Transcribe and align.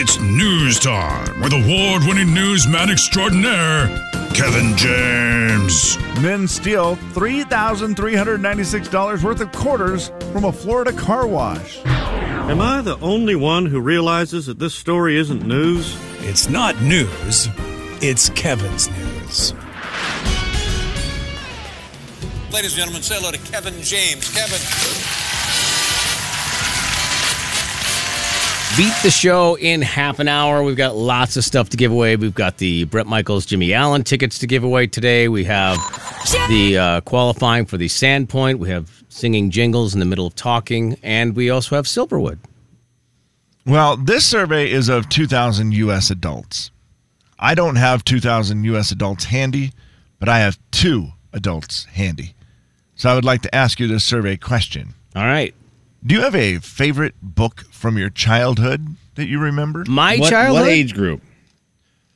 It's 0.00 0.20
news 0.20 0.78
time 0.78 1.40
with 1.40 1.52
award 1.52 2.04
winning 2.04 2.32
newsman 2.32 2.88
extraordinaire, 2.88 3.88
Kevin 4.32 4.76
James. 4.76 5.98
Men 6.22 6.46
steal 6.46 6.94
$3,396 7.14 9.24
worth 9.24 9.40
of 9.40 9.50
quarters 9.50 10.12
from 10.32 10.44
a 10.44 10.52
Florida 10.52 10.92
car 10.92 11.26
wash. 11.26 11.84
Am 11.84 12.60
I 12.60 12.80
the 12.80 12.96
only 13.00 13.34
one 13.34 13.66
who 13.66 13.80
realizes 13.80 14.46
that 14.46 14.60
this 14.60 14.72
story 14.72 15.18
isn't 15.18 15.44
news? 15.44 15.96
It's 16.20 16.48
not 16.48 16.80
news, 16.80 17.48
it's 18.00 18.30
Kevin's 18.30 18.88
news. 18.90 19.52
Ladies 22.52 22.70
and 22.70 22.78
gentlemen, 22.78 23.02
say 23.02 23.16
hello 23.16 23.32
to 23.32 23.38
Kevin 23.50 23.74
James. 23.82 24.32
Kevin. 24.32 25.27
Beat 28.78 28.94
the 29.02 29.10
show 29.10 29.56
in 29.56 29.82
half 29.82 30.20
an 30.20 30.28
hour. 30.28 30.62
We've 30.62 30.76
got 30.76 30.94
lots 30.94 31.36
of 31.36 31.42
stuff 31.42 31.68
to 31.70 31.76
give 31.76 31.90
away. 31.90 32.14
We've 32.14 32.32
got 32.32 32.58
the 32.58 32.84
Bret 32.84 33.08
Michaels, 33.08 33.44
Jimmy 33.44 33.74
Allen 33.74 34.04
tickets 34.04 34.38
to 34.38 34.46
give 34.46 34.62
away 34.62 34.86
today. 34.86 35.26
We 35.26 35.42
have 35.46 35.76
the 36.48 36.78
uh, 36.78 37.00
qualifying 37.00 37.66
for 37.66 37.76
the 37.76 37.88
Sandpoint. 37.88 38.60
We 38.60 38.68
have 38.68 39.02
singing 39.08 39.50
jingles 39.50 39.94
in 39.94 39.98
the 39.98 40.06
middle 40.06 40.28
of 40.28 40.36
talking, 40.36 40.96
and 41.02 41.34
we 41.34 41.50
also 41.50 41.74
have 41.74 41.86
Silverwood. 41.86 42.38
Well, 43.66 43.96
this 43.96 44.24
survey 44.24 44.70
is 44.70 44.88
of 44.88 45.08
2,000 45.08 45.72
U.S. 45.72 46.08
adults. 46.12 46.70
I 47.36 47.56
don't 47.56 47.74
have 47.74 48.04
2,000 48.04 48.62
U.S. 48.62 48.92
adults 48.92 49.24
handy, 49.24 49.72
but 50.20 50.28
I 50.28 50.38
have 50.38 50.56
two 50.70 51.08
adults 51.32 51.86
handy. 51.86 52.36
So 52.94 53.10
I 53.10 53.16
would 53.16 53.24
like 53.24 53.42
to 53.42 53.52
ask 53.52 53.80
you 53.80 53.88
this 53.88 54.04
survey 54.04 54.36
question. 54.36 54.94
All 55.16 55.24
right. 55.24 55.52
Do 56.04 56.14
you 56.14 56.20
have 56.20 56.34
a 56.34 56.58
favorite 56.58 57.14
book 57.20 57.64
from 57.70 57.98
your 57.98 58.10
childhood 58.10 58.96
that 59.16 59.26
you 59.26 59.40
remember? 59.40 59.84
My 59.88 60.16
what, 60.16 60.30
childhood. 60.30 60.62
what 60.62 60.70
age 60.70 60.94
group 60.94 61.22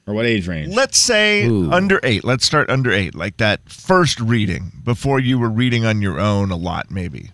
or 0.06 0.14
what 0.14 0.24
age 0.24 0.46
range? 0.46 0.74
Let's 0.74 0.98
say 0.98 1.46
Ooh. 1.46 1.70
under 1.70 1.98
eight. 2.02 2.24
Let's 2.24 2.46
start 2.46 2.70
under 2.70 2.92
eight, 2.92 3.14
like 3.14 3.38
that 3.38 3.68
first 3.68 4.20
reading 4.20 4.72
before 4.84 5.18
you 5.18 5.38
were 5.38 5.50
reading 5.50 5.84
on 5.84 6.00
your 6.00 6.20
own 6.20 6.50
a 6.50 6.56
lot, 6.56 6.90
maybe. 6.90 7.30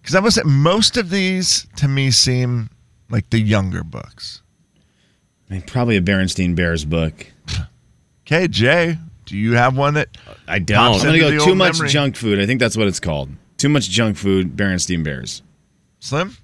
Because 0.00 0.14
I 0.14 0.20
must 0.20 0.36
say, 0.36 0.42
most 0.44 0.96
of 0.96 1.10
these 1.10 1.66
to 1.76 1.88
me 1.88 2.10
seem 2.10 2.70
like 3.10 3.28
the 3.30 3.40
younger 3.40 3.82
books. 3.82 4.42
I 5.50 5.54
mean, 5.54 5.62
probably 5.62 5.96
a 5.96 6.00
Berenstain 6.00 6.54
Bears 6.54 6.84
book. 6.84 7.26
Okay, 8.30 8.46
Jay, 8.46 8.98
do 9.24 9.38
you 9.38 9.54
have 9.54 9.74
one 9.74 9.94
that 9.94 10.08
I 10.46 10.58
don't? 10.58 10.96
I'm 10.96 11.02
gonna 11.02 11.18
go 11.18 11.30
too 11.30 11.48
old 11.48 11.56
much 11.56 11.76
memory. 11.76 11.88
junk 11.88 12.14
food. 12.14 12.38
I 12.38 12.44
think 12.44 12.60
that's 12.60 12.76
what 12.76 12.86
it's 12.86 13.00
called. 13.00 13.30
Too 13.58 13.68
much 13.68 13.90
junk 13.90 14.16
food. 14.16 14.56
Berenstain 14.56 15.04
Bears. 15.04 15.42
Slim? 16.00 16.36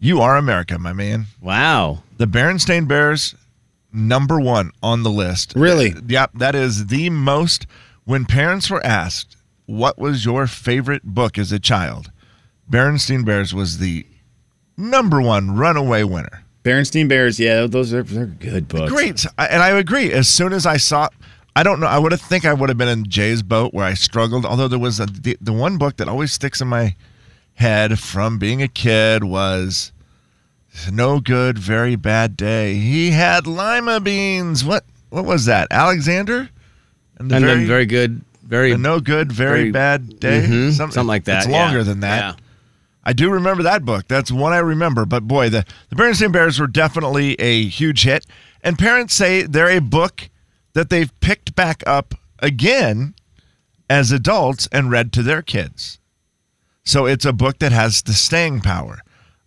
You 0.00 0.20
are 0.20 0.36
America, 0.36 0.78
my 0.78 0.92
man. 0.92 1.26
Wow. 1.40 2.02
The 2.16 2.26
Berenstain 2.26 2.88
Bears, 2.88 3.34
number 3.92 4.40
one 4.40 4.72
on 4.82 5.02
the 5.02 5.10
list. 5.10 5.52
Really? 5.54 5.92
Uh, 5.92 6.00
Yep, 6.06 6.30
that 6.34 6.54
is 6.54 6.86
the 6.86 7.10
most. 7.10 7.66
When 8.04 8.24
parents 8.24 8.70
were 8.70 8.84
asked, 8.84 9.36
what 9.66 9.98
was 9.98 10.24
your 10.24 10.46
favorite 10.46 11.02
book 11.04 11.36
as 11.36 11.52
a 11.52 11.58
child? 11.58 12.10
Berenstain 12.70 13.24
Bears 13.24 13.52
was 13.54 13.78
the 13.78 14.06
number 14.76 15.20
one 15.20 15.56
runaway 15.56 16.04
winner. 16.04 16.44
Berenstain 16.64 17.08
Bears. 17.08 17.38
Yeah, 17.38 17.66
those 17.66 17.92
are 17.92 18.02
they're 18.02 18.26
good 18.26 18.68
books. 18.68 18.92
Great. 18.92 19.26
And 19.36 19.62
I 19.62 19.70
agree. 19.70 20.12
As 20.12 20.28
soon 20.28 20.52
as 20.52 20.64
I 20.64 20.76
saw, 20.76 21.08
I 21.58 21.64
don't 21.64 21.80
know, 21.80 21.88
I 21.88 21.98
would 21.98 22.12
have 22.12 22.20
think 22.20 22.44
I 22.44 22.52
would 22.52 22.68
have 22.68 22.78
been 22.78 22.88
in 22.88 23.08
Jay's 23.08 23.42
boat 23.42 23.74
where 23.74 23.84
I 23.84 23.94
struggled. 23.94 24.46
Although 24.46 24.68
there 24.68 24.78
was 24.78 25.00
a, 25.00 25.06
the, 25.06 25.36
the 25.40 25.52
one 25.52 25.76
book 25.76 25.96
that 25.96 26.08
always 26.08 26.30
sticks 26.32 26.60
in 26.60 26.68
my 26.68 26.94
head 27.54 27.98
from 27.98 28.38
being 28.38 28.62
a 28.62 28.68
kid 28.68 29.24
was 29.24 29.90
No 30.92 31.18
Good, 31.18 31.58
Very 31.58 31.96
Bad 31.96 32.36
Day. 32.36 32.74
He 32.74 33.10
had 33.10 33.48
lima 33.48 33.98
beans. 33.98 34.64
What 34.64 34.84
what 35.10 35.24
was 35.24 35.46
that? 35.46 35.66
Alexander? 35.72 36.48
And 37.18 37.28
then 37.28 37.66
very 37.66 37.86
good, 37.86 38.20
very 38.44 38.70
the 38.70 38.78
No 38.78 39.00
Good, 39.00 39.32
Very, 39.32 39.58
very- 39.62 39.70
Bad 39.72 40.20
Day. 40.20 40.46
Mhm, 40.48 40.72
something 40.74 41.06
like 41.08 41.24
that, 41.24 41.38
It's 41.44 41.48
longer 41.52 41.78
yeah. 41.78 41.82
than 41.82 42.00
that. 42.00 42.18
Yeah. 42.18 42.44
I 43.02 43.12
do 43.14 43.30
remember 43.30 43.64
that 43.64 43.84
book. 43.84 44.06
That's 44.06 44.30
one 44.30 44.52
I 44.52 44.58
remember. 44.58 45.04
But 45.06 45.26
boy, 45.26 45.48
the, 45.48 45.64
the 45.88 45.96
Berenstain 45.96 46.30
Bears 46.30 46.60
were 46.60 46.68
definitely 46.68 47.34
a 47.40 47.64
huge 47.64 48.04
hit. 48.04 48.26
And 48.62 48.78
parents 48.78 49.14
say 49.14 49.42
they're 49.42 49.70
a 49.76 49.80
book 49.80 50.28
that 50.78 50.90
they've 50.90 51.18
picked 51.18 51.56
back 51.56 51.82
up 51.88 52.14
again 52.38 53.12
as 53.90 54.12
adults 54.12 54.68
and 54.70 54.92
read 54.92 55.12
to 55.12 55.24
their 55.24 55.42
kids. 55.42 55.98
So 56.84 57.04
it's 57.04 57.24
a 57.24 57.32
book 57.32 57.58
that 57.58 57.72
has 57.72 58.00
the 58.02 58.12
staying 58.12 58.60
power. 58.60 59.00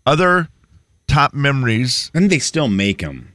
Other 0.05 0.49
top 1.07 1.33
memories. 1.33 2.11
And 2.13 2.29
they 2.29 2.39
still 2.39 2.67
make 2.67 2.99
them. 2.99 3.33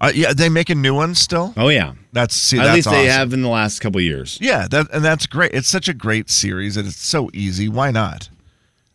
Uh, 0.00 0.10
yeah, 0.12 0.32
they 0.32 0.48
make 0.48 0.68
a 0.68 0.74
new 0.74 0.92
one 0.92 1.14
still. 1.14 1.54
Oh 1.56 1.68
yeah. 1.68 1.92
That's 2.12 2.34
see, 2.34 2.58
At 2.58 2.64
that's 2.64 2.74
least 2.74 2.90
they 2.90 3.06
have 3.06 3.32
in 3.32 3.42
the 3.42 3.48
last 3.48 3.78
couple 3.78 4.00
years. 4.00 4.36
Yeah, 4.40 4.66
that 4.72 4.88
and 4.92 5.04
that's 5.04 5.26
great. 5.26 5.52
It's 5.54 5.68
such 5.68 5.88
a 5.88 5.94
great 5.94 6.28
series 6.28 6.76
and 6.76 6.88
it's 6.88 7.06
so 7.06 7.30
easy. 7.32 7.68
Why 7.68 7.92
not? 7.92 8.30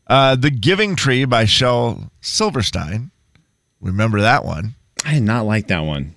Uh, 0.05 0.35
the 0.35 0.49
Giving 0.49 0.97
Tree 0.97 1.23
by 1.23 1.45
Shel 1.45 2.11
Silverstein. 2.19 3.11
Remember 3.79 4.19
that 4.19 4.43
one? 4.43 4.75
I 5.05 5.13
did 5.13 5.23
not 5.23 5.45
like 5.45 5.67
that 5.67 5.85
one. 5.85 6.15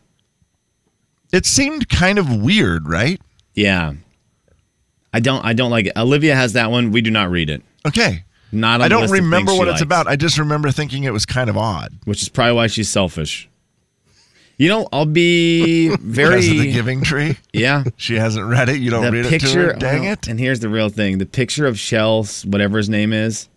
It 1.33 1.47
seemed 1.47 1.89
kind 1.89 2.19
of 2.19 2.35
weird, 2.43 2.89
right? 2.89 3.21
Yeah. 3.55 3.95
I 5.13 5.21
don't. 5.21 5.45
I 5.45 5.53
don't 5.53 5.71
like 5.71 5.87
it. 5.87 5.93
Olivia 5.97 6.35
has 6.35 6.53
that 6.55 6.71
one. 6.71 6.91
We 6.91 7.01
do 7.01 7.11
not 7.11 7.31
read 7.31 7.51
it. 7.51 7.63
Okay. 7.87 8.25
Not. 8.53 8.81
I 8.81 8.89
don't 8.89 9.11
remember 9.11 9.53
what 9.55 9.69
it's 9.69 9.73
likes, 9.75 9.83
about. 9.83 10.07
I 10.07 10.17
just 10.17 10.39
remember 10.39 10.71
thinking 10.71 11.05
it 11.05 11.13
was 11.13 11.27
kind 11.27 11.51
of 11.51 11.57
odd. 11.57 11.93
which 12.05 12.23
is 12.23 12.29
probably 12.29 12.55
why 12.55 12.67
she's 12.67 12.89
selfish. 12.89 13.49
You 14.57 14.69
know, 14.69 14.89
I'll 14.93 15.07
be 15.07 15.95
very. 16.01 16.41
The 16.41 16.73
Giving 16.73 17.03
Tree. 17.03 17.37
yeah. 17.53 17.85
She 17.97 18.17
hasn't 18.17 18.47
read 18.47 18.69
it. 18.69 18.79
You 18.81 18.91
don't 18.91 19.05
the 19.05 19.13
read 19.13 19.27
picture. 19.27 19.47
it 19.49 19.53
to 19.53 19.59
her. 19.59 19.79
Dang 19.79 20.03
well, 20.03 20.13
it. 20.13 20.29
And 20.29 20.39
here's 20.39 20.61
the 20.61 20.69
real 20.69 20.89
thing: 20.89 21.19
the 21.19 21.27
picture 21.27 21.67
of 21.67 21.79
Shel's 21.79 22.45
whatever 22.45 22.79
his 22.79 22.89
name 22.89 23.13
is, 23.13 23.49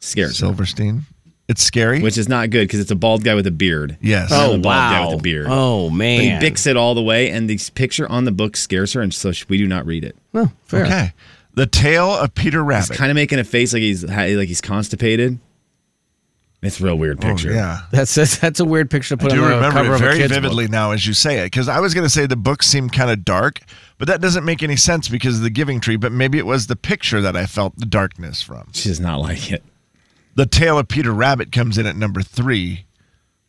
scares 0.00 0.30
her, 0.40 0.46
Silverstein. 0.46 1.02
It's 1.46 1.62
scary. 1.62 2.00
which 2.00 2.16
is 2.16 2.28
not 2.28 2.48
good 2.50 2.66
because 2.66 2.80
it's 2.80 2.90
a 2.90 2.94
bald 2.96 3.22
guy 3.22 3.34
with 3.34 3.46
a 3.46 3.50
beard. 3.50 3.98
yes. 4.00 4.30
Oh, 4.32 4.52
Oh 4.52 4.54
a 4.54 4.58
bald 4.58 4.62
guy 4.64 5.00
wow. 5.00 5.10
with 5.10 5.20
a 5.20 5.22
beard. 5.22 5.46
Oh 5.50 5.90
But 5.90 5.96
man. 5.96 6.20
he 6.40 6.46
bicks 6.48 6.66
it 6.66 6.76
all 6.76 6.94
the 6.94 7.02
way, 7.02 7.30
and 7.30 7.50
the 7.50 7.58
picture 7.74 8.08
on 8.10 8.24
the 8.24 8.32
book 8.32 8.56
scares 8.56 8.92
her, 8.94 9.02
and 9.02 9.12
so 9.12 9.30
we 9.48 9.58
do 9.58 9.66
not 9.66 9.84
read 9.84 10.04
it. 10.04 10.16
Oh, 10.32 10.50
fair. 10.64 10.84
Okay. 10.86 11.12
The 11.54 11.66
Tale 11.66 12.10
of 12.10 12.34
Peter 12.34 12.60
He's 12.60 12.66
Rabbit. 12.68 12.96
kind 12.96 13.10
of 13.10 13.14
making 13.14 13.38
a 13.38 13.44
face 13.44 13.72
like 13.74 13.82
he's 13.82 14.02
like 14.04 14.48
he's 14.48 14.60
constipated. 14.60 15.38
It's 16.62 16.80
a 16.80 16.84
real 16.84 16.96
weird 16.96 17.22
Oh, 17.22 17.28
picture. 17.28 17.52
yeah. 17.52 17.80
That's, 17.90 18.14
that's 18.14 18.38
that's 18.38 18.58
a 18.58 18.64
weird 18.64 18.90
picture 18.90 19.14
to 19.16 19.20
I 19.22 19.28
put 19.28 19.34
do 19.34 19.44
on 19.44 19.50
the 19.50 19.56
remember 19.56 19.76
cover 19.80 19.92
it 19.92 19.94
of 19.96 20.00
a 20.00 20.04
very 20.04 20.16
kid's 20.18 20.32
vividly 20.32 20.64
book. 20.64 20.72
now 20.72 20.90
as 20.92 21.06
you 21.06 21.12
say 21.12 21.40
it 21.40 21.44
because 21.46 21.68
I 21.68 21.78
was 21.78 21.92
going 21.92 22.06
to 22.06 22.10
say 22.10 22.24
the 22.26 22.36
book 22.36 22.62
seemed 22.62 22.92
kind 22.92 23.10
of 23.10 23.22
dark, 23.22 23.60
but 23.98 24.08
that 24.08 24.22
doesn't 24.22 24.46
make 24.46 24.62
any 24.62 24.76
sense 24.76 25.06
because 25.10 25.36
of 25.36 25.42
the 25.42 25.50
Giving 25.50 25.78
Tree. 25.78 25.96
But 25.96 26.10
maybe 26.12 26.38
it 26.38 26.46
was 26.46 26.66
the 26.66 26.74
picture 26.76 27.20
that 27.20 27.36
I 27.36 27.44
felt 27.44 27.76
the 27.78 27.84
darkness 27.84 28.40
from. 28.42 28.68
She 28.72 28.88
does 28.88 28.98
not 28.98 29.20
like 29.20 29.52
it. 29.52 29.62
The 30.36 30.46
Tale 30.46 30.78
of 30.78 30.88
Peter 30.88 31.12
Rabbit 31.12 31.52
comes 31.52 31.78
in 31.78 31.86
at 31.86 31.96
number 31.96 32.20
three. 32.20 32.86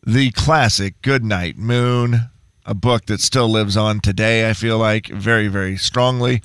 The 0.06 0.30
classic 0.32 1.02
Good 1.02 1.24
Night 1.24 1.58
Moon, 1.58 2.30
a 2.64 2.76
book 2.76 3.08
that 3.08 3.22
still 3.22 3.50
lives 3.50 3.76
on 3.76 4.02
today, 4.02 4.48
I 4.48 4.54
feel 4.54 4.78
like, 4.78 5.08
very, 5.08 5.48
very 5.48 5.78
strongly, 5.78 6.44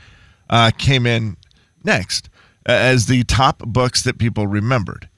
uh, 0.49 0.71
came 0.79 1.07
in 1.07 1.37
next 1.85 2.31
uh, 2.67 2.73
as 2.73 3.07
the 3.07 3.23
top 3.25 3.59
books 3.59 4.03
that 4.03 4.19
people 4.19 4.47
remembered. 4.47 5.11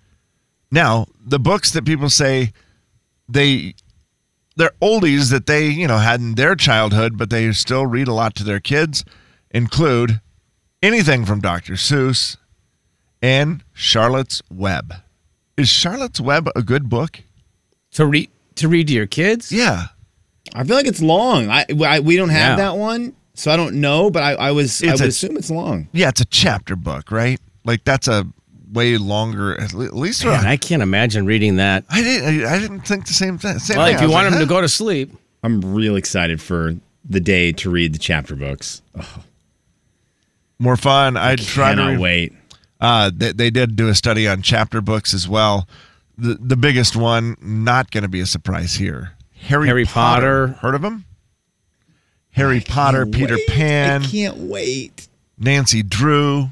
Now, 0.73 1.07
the 1.25 1.39
books 1.39 1.71
that 1.71 1.85
people 1.85 2.11
say 2.11 2.53
they 3.29 3.75
they're 4.57 4.73
oldies 4.83 5.31
that 5.31 5.47
they, 5.47 5.69
you 5.69 5.87
know, 5.87 5.99
had 5.99 6.21
in 6.21 6.35
their 6.35 6.55
childhood, 6.55 7.17
but 7.17 7.31
they 7.31 7.51
still 7.53 7.87
read 7.87 8.09
a 8.09 8.13
lot 8.13 8.35
to 8.35 8.45
their 8.45 8.61
kids 8.61 9.05
include 9.51 10.21
anything 10.83 11.25
from 11.25 11.41
Dr. 11.41 11.75
Seuss 11.75 12.37
and 13.21 13.63
Charlotte's 13.73 14.43
Web. 14.51 14.95
Is 15.57 15.69
Charlotte's 15.69 16.21
Web 16.21 16.49
a 16.57 16.63
good 16.63 16.89
book? 16.89 17.21
to 17.93 18.07
read 18.07 18.31
to 18.57 18.69
read 18.69 18.87
to 18.89 18.93
your 18.95 19.07
kids. 19.07 19.53
Yeah. 19.53 19.87
I 20.55 20.65
feel 20.65 20.77
like 20.77 20.87
it's 20.87 21.03
long. 21.03 21.51
I, 21.51 21.67
I 21.85 22.01
we 22.01 22.17
don't 22.17 22.31
have 22.31 22.59
Yeah. 22.59 22.65
that 22.71 22.77
one, 22.79 23.15
so 23.35 23.51
I 23.51 23.57
don't 23.57 23.77
know. 23.81 24.11
But 24.11 24.23
I, 24.23 24.33
I 24.33 24.51
was 24.53 24.83
I 24.83 24.89
It's 24.89 25.01
would 25.01 25.07
a- 25.07 25.09
assume 25.09 25.37
it's 25.37 25.51
long. 25.51 25.89
Yeah, 25.93 26.09
it's 26.09 26.21
a 26.23 26.27
chapter 26.27 26.75
book, 26.77 27.11
right? 27.11 27.39
Like 27.65 27.85
that's 27.85 28.09
a 28.09 28.27
way 28.73 28.97
longer 28.97 29.61
at 29.61 29.75
le- 29.75 29.85
at 29.87 29.95
least 29.95 30.25
Man, 30.25 30.33
around- 30.35 30.47
I 30.47 30.57
can't 30.57 30.83
imagine 30.83 31.27
reading 31.27 31.57
that. 31.57 31.85
I 31.91 32.03
didn't 32.03 32.45
I, 32.47 32.55
I 32.55 32.59
didn't 32.59 32.81
think 32.81 33.07
the 33.07 33.13
same 33.13 33.37
thing. 33.37 33.59
Same 33.59 33.77
Well, 33.77 33.87
thing. 33.87 33.95
if 33.97 34.01
I 34.01 34.05
you 34.05 34.09
was 34.09 34.15
want 34.15 34.25
like, 34.27 34.33
him 34.35 34.39
to 34.41 34.47
huh? 34.47 34.59
go 34.59 34.61
to 34.63 34.69
sleep, 34.71 35.13
I'm 35.43 35.75
real 35.75 35.97
excited 35.97 36.41
for 36.41 36.75
the 37.09 37.21
day 37.21 37.53
to 37.53 37.69
read 37.71 37.95
the 37.95 37.99
chapter 37.99 38.35
books. 38.37 38.81
Oh, 38.99 39.23
more 40.59 40.77
fun. 40.77 41.17
I 41.17 41.37
try 41.37 41.71
to 41.71 41.77
cannot 41.77 41.91
re- 41.93 41.99
wait. 41.99 42.33
Uh, 42.83 43.13
they, 43.15 43.31
they 43.31 43.49
did 43.49 43.77
do 43.77 43.89
a 43.89 43.95
study 43.95 44.27
on 44.27 44.43
chapter 44.43 44.81
books 44.81 45.15
as 45.15 45.29
well. 45.29 45.69
The 46.19 46.35
the 46.35 46.57
biggest 46.57 46.97
one, 46.97 47.37
not 47.41 47.91
going 47.93 48.03
to 48.03 48.09
be 48.09 48.19
a 48.21 48.27
surprise 48.27 48.75
here. 48.75 49.13
Harry, 49.35 49.69
Harry 49.69 49.85
Potter. 49.85 50.49
Heard 50.49 50.75
of 50.75 50.83
him? 50.83 51.05
Harry 52.33 52.61
Potter, 52.61 53.07
Peter 53.07 53.37
wait. 53.37 53.47
Pan, 53.49 54.03
I 54.03 54.07
can't 54.07 54.37
wait. 54.39 55.07
Nancy 55.39 55.83
Drew. 55.83 56.49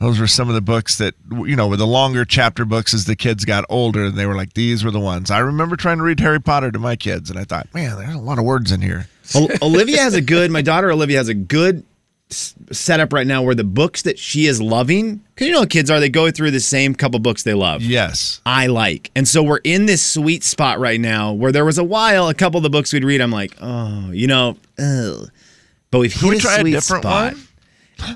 Those 0.00 0.18
were 0.20 0.26
some 0.26 0.48
of 0.48 0.54
the 0.54 0.60
books 0.60 0.98
that 0.98 1.14
you 1.30 1.56
know 1.56 1.66
were 1.66 1.76
the 1.76 1.86
longer 1.86 2.24
chapter 2.24 2.64
books 2.64 2.92
as 2.94 3.04
the 3.06 3.16
kids 3.16 3.44
got 3.44 3.64
older. 3.68 4.04
And 4.06 4.16
they 4.16 4.26
were 4.26 4.34
like 4.36 4.52
these 4.54 4.84
were 4.84 4.90
the 4.92 5.00
ones. 5.00 5.30
I 5.30 5.38
remember 5.38 5.76
trying 5.76 5.98
to 5.98 6.04
read 6.04 6.20
Harry 6.20 6.40
Potter 6.40 6.70
to 6.70 6.78
my 6.78 6.94
kids, 6.94 7.30
and 7.30 7.38
I 7.38 7.44
thought, 7.44 7.72
man, 7.74 7.96
there's 7.98 8.14
a 8.14 8.18
lot 8.18 8.38
of 8.38 8.44
words 8.44 8.70
in 8.70 8.80
here. 8.80 9.08
Olivia 9.62 9.98
has 9.98 10.14
a 10.14 10.20
good. 10.20 10.50
My 10.50 10.62
daughter 10.62 10.90
Olivia 10.92 11.18
has 11.18 11.28
a 11.28 11.34
good 11.34 11.78
s- 11.78 11.84
setup 12.70 13.12
right 13.12 13.26
now 13.26 13.42
where 13.42 13.54
the 13.54 13.64
books 13.64 14.02
that 14.02 14.18
she 14.18 14.46
is 14.46 14.60
loving, 14.60 15.16
because 15.34 15.46
you 15.46 15.52
know 15.52 15.60
how 15.60 15.66
kids 15.66 15.90
are, 15.90 16.00
they 16.00 16.08
go 16.08 16.30
through 16.30 16.50
the 16.50 16.60
same 16.60 16.94
couple 16.94 17.18
books 17.20 17.42
they 17.42 17.54
love. 17.54 17.82
Yes, 17.82 18.40
I 18.46 18.66
like, 18.68 19.10
and 19.14 19.26
so 19.26 19.42
we're 19.42 19.60
in 19.64 19.86
this 19.86 20.02
sweet 20.02 20.44
spot 20.44 20.78
right 20.78 21.00
now 21.00 21.32
where 21.32 21.52
there 21.52 21.64
was 21.64 21.78
a 21.78 21.84
while, 21.84 22.28
a 22.28 22.34
couple 22.34 22.58
of 22.58 22.62
the 22.62 22.70
books 22.70 22.92
we'd 22.92 23.04
read, 23.04 23.20
I'm 23.20 23.30
like, 23.30 23.56
oh, 23.60 24.10
you 24.10 24.26
know, 24.26 24.56
ugh. 24.78 25.30
but 25.90 25.98
we've 26.00 26.12
Can 26.12 26.22
hit 26.28 26.30
we 26.34 26.38
try 26.40 26.56
a 26.56 26.60
sweet 26.60 26.70
different 26.72 27.02
spot. 27.04 27.32
one? 27.34 27.42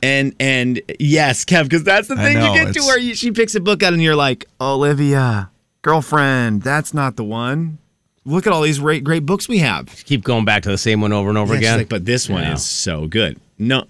And 0.02 0.34
and 0.40 0.82
yes, 0.98 1.44
Kev, 1.44 1.62
because 1.64 1.84
that's 1.84 2.08
the 2.08 2.16
thing 2.16 2.34
know, 2.38 2.52
you 2.52 2.64
get 2.64 2.74
to 2.74 2.80
where 2.80 2.98
you, 2.98 3.14
she 3.14 3.30
picks 3.30 3.54
a 3.54 3.60
book 3.60 3.82
out 3.82 3.92
and 3.92 4.02
you're 4.02 4.16
like, 4.16 4.44
Olivia, 4.60 5.50
girlfriend, 5.82 6.62
that's 6.62 6.92
not 6.92 7.16
the 7.16 7.24
one. 7.24 7.78
Look 8.24 8.46
at 8.46 8.52
all 8.52 8.60
these 8.62 8.80
great 8.80 9.04
great 9.04 9.24
books 9.24 9.48
we 9.48 9.58
have. 9.58 9.86
Keep 10.04 10.24
going 10.24 10.44
back 10.44 10.64
to 10.64 10.68
the 10.68 10.76
same 10.76 11.00
one 11.00 11.12
over 11.12 11.28
and 11.30 11.38
over 11.38 11.54
Yeah, 11.54 11.60
she's 11.60 11.68
again. 11.68 11.78
like, 11.78 11.88
but 11.88 12.04
this 12.04 12.28
one 12.28 12.42
Yeah. 12.42 12.54
is 12.54 12.64
so 12.66 13.06
good. 13.06 13.40
No, 13.58 13.84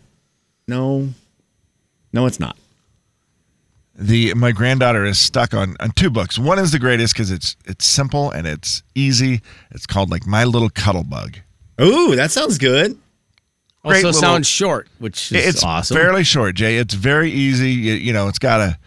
no, 0.68 1.08
no, 2.12 2.26
it's 2.26 2.38
not. 2.38 2.56
the 3.94 4.32
my 4.34 4.52
granddaughter 4.52 5.04
is 5.04 5.18
stuck 5.18 5.52
on 5.54 5.76
on 5.80 5.90
two 5.92 6.10
books. 6.10 6.38
One 6.38 6.58
is 6.58 6.70
the 6.72 6.78
greatest 6.78 7.14
because 7.14 7.30
it's 7.30 7.56
it's 7.66 7.84
simple 7.84 8.30
and 8.30 8.46
it's 8.46 8.82
easy. 8.94 9.40
It's 9.72 9.86
called 9.86 10.10
like 10.10 10.26
My 10.26 10.44
Little 10.44 10.70
Cuddle 10.70 11.04
Bug. 11.04 11.38
Ooh, 11.80 12.14
that 12.16 12.30
sounds 12.30 12.58
good. 12.58 12.96
great 13.84 13.96
also 13.96 14.06
little- 14.08 14.20
sounds 14.20 14.46
short, 14.46 14.88
which 14.98 15.32
is 15.32 15.46
it's 15.46 15.64
awesome. 15.64 15.96
fairly 15.96 16.22
short, 16.24 16.54
Jay. 16.54 16.76
It's 16.76 16.94
very 16.94 17.30
easy. 17.30 17.70
You, 17.72 17.94
you 17.94 18.12
know, 18.12 18.28
it's 18.28 18.38
got 18.38 18.60
a 18.60 18.78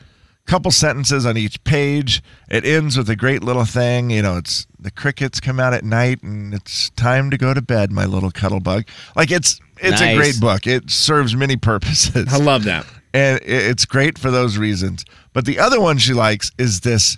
couple 0.48 0.72
sentences 0.72 1.26
on 1.26 1.38
each 1.38 1.64
page. 1.64 2.22
It 2.50 2.66
ends 2.66 2.98
with 2.98 3.10
a 3.10 3.16
great 3.16 3.44
little 3.44 3.66
thing. 3.66 4.10
You 4.10 4.22
know, 4.22 4.38
it's 4.38 4.68
the 4.80 4.92
crickets 4.92 5.40
come 5.40 5.60
out 5.60 5.74
at 5.74 5.84
night 5.84 6.22
and 6.24 6.54
it's 6.54 6.90
time 6.92 7.30
to 7.32 7.38
go 7.38 7.54
to 7.54 7.62
bed, 7.62 7.92
my 7.92 8.06
little 8.06 8.32
cuddle 8.32 8.60
bug. 8.60 8.86
Like 9.16 9.32
it's 9.32 9.60
it's 9.80 10.02
a 10.02 10.16
great 10.16 10.40
book. 10.40 10.68
It 10.68 10.90
serves 10.92 11.36
many 11.36 11.56
purposes. 11.58 12.28
I 12.32 12.38
love 12.38 12.64
that. 12.66 12.86
and 13.14 13.40
it's 13.44 13.86
great 13.86 14.18
for 14.18 14.32
those 14.32 14.58
reasons. 14.58 15.06
But 15.34 15.46
the 15.46 15.60
other 15.60 15.80
one 15.80 15.98
she 15.98 16.14
likes 16.14 16.52
is 16.58 16.82
this 16.82 17.18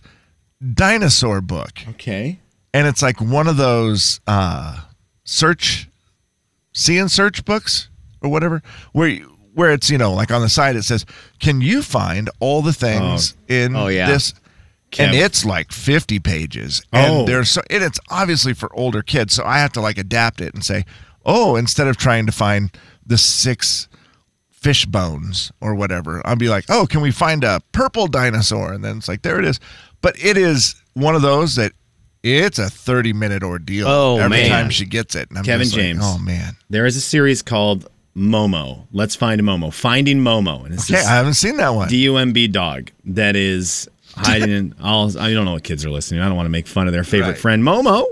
dinosaur 0.73 1.41
book. 1.41 1.79
Okay. 1.89 2.39
And 2.73 2.87
it's 2.87 3.01
like 3.01 3.19
one 3.21 3.47
of 3.47 3.57
those 3.57 4.19
uh 4.27 4.81
search 5.25 5.89
see 6.73 6.97
and 6.97 7.11
search 7.11 7.45
books 7.45 7.89
or 8.21 8.29
whatever 8.29 8.61
where 8.91 9.07
you, 9.07 9.32
where 9.53 9.71
it's 9.71 9.89
you 9.89 9.97
know 9.97 10.13
like 10.13 10.31
on 10.31 10.41
the 10.41 10.50
side 10.50 10.75
it 10.75 10.83
says 10.83 11.05
can 11.39 11.61
you 11.61 11.81
find 11.81 12.29
all 12.39 12.61
the 12.61 12.73
things 12.73 13.35
oh. 13.50 13.53
in 13.53 13.75
Oh, 13.75 13.88
yeah. 13.88 14.07
this 14.07 14.33
and 15.00 15.15
it's 15.15 15.44
like 15.44 15.71
50 15.71 16.19
pages 16.19 16.81
and 16.91 17.13
Oh. 17.13 17.25
there's 17.25 17.50
so 17.50 17.61
and 17.69 17.83
it's 17.83 18.00
obviously 18.09 18.53
for 18.53 18.73
older 18.75 19.01
kids 19.01 19.33
so 19.33 19.44
i 19.45 19.57
have 19.59 19.71
to 19.73 19.81
like 19.81 19.97
adapt 19.97 20.39
it 20.41 20.53
and 20.53 20.63
say 20.63 20.85
oh 21.25 21.55
instead 21.55 21.88
of 21.88 21.97
trying 21.97 22.25
to 22.27 22.31
find 22.31 22.71
the 23.05 23.17
six 23.17 23.88
fish 24.51 24.85
bones 24.85 25.51
or 25.61 25.75
whatever 25.75 26.21
i'll 26.25 26.35
be 26.35 26.47
like 26.49 26.65
oh 26.69 26.85
can 26.85 27.01
we 27.01 27.11
find 27.11 27.44
a 27.44 27.59
purple 27.71 28.07
dinosaur 28.07 28.71
and 28.73 28.83
then 28.83 28.97
it's 28.97 29.07
like 29.07 29.21
there 29.23 29.39
it 29.39 29.45
is 29.45 29.59
but 30.01 30.15
it 30.23 30.38
is 30.38 30.75
one 30.94 31.15
of 31.15 31.21
those 31.21 31.56
that 31.56 31.71
it's 32.23 32.57
a 32.59 32.69
30 32.69 33.11
minute 33.13 33.44
ordeal 33.44 33.85
Oh, 33.88 34.17
every 34.17 34.38
man. 34.44 34.49
time 34.49 34.69
she 34.69 34.85
gets 34.85 35.13
it 35.15 35.27
and 35.29 35.38
I'm 35.39 35.44
Kevin 35.44 35.65
just 35.65 35.75
like, 35.75 35.83
James. 35.85 36.01
oh 36.03 36.17
man 36.19 36.56
There 36.69 36.85
is 36.85 36.95
a 36.95 37.01
series 37.01 37.41
called 37.41 37.88
Momo. 38.15 38.86
Let's 38.92 39.15
find 39.15 39.42
Momo. 39.42 39.74
Finding 39.74 40.19
Momo. 40.19 40.65
And 40.65 40.74
it's 40.75 40.89
okay 40.92 41.00
i 41.04 41.15
haven't 41.15 41.33
seen 41.33 41.57
that 41.57 41.69
one 41.69 41.89
DUMB 41.89 42.51
dog 42.51 42.92
that 43.06 43.36
is 43.36 43.89
hiding 44.15 44.50
in 44.51 44.75
all. 44.83 45.07
I 45.18 45.33
don't 45.33 45.45
know 45.45 45.54
what 45.54 45.63
kids 45.63 45.83
are 45.86 45.89
listening. 45.89 46.21
I 46.21 46.27
don't 46.27 46.36
want 46.36 46.45
to 46.45 46.51
make 46.51 46.68
fun 46.68 46.88
of 46.88 46.94
their 46.94 47.04
favorite 47.04 47.31
Right. 47.31 47.38
friend 47.39 47.63
Momo, 47.63 48.06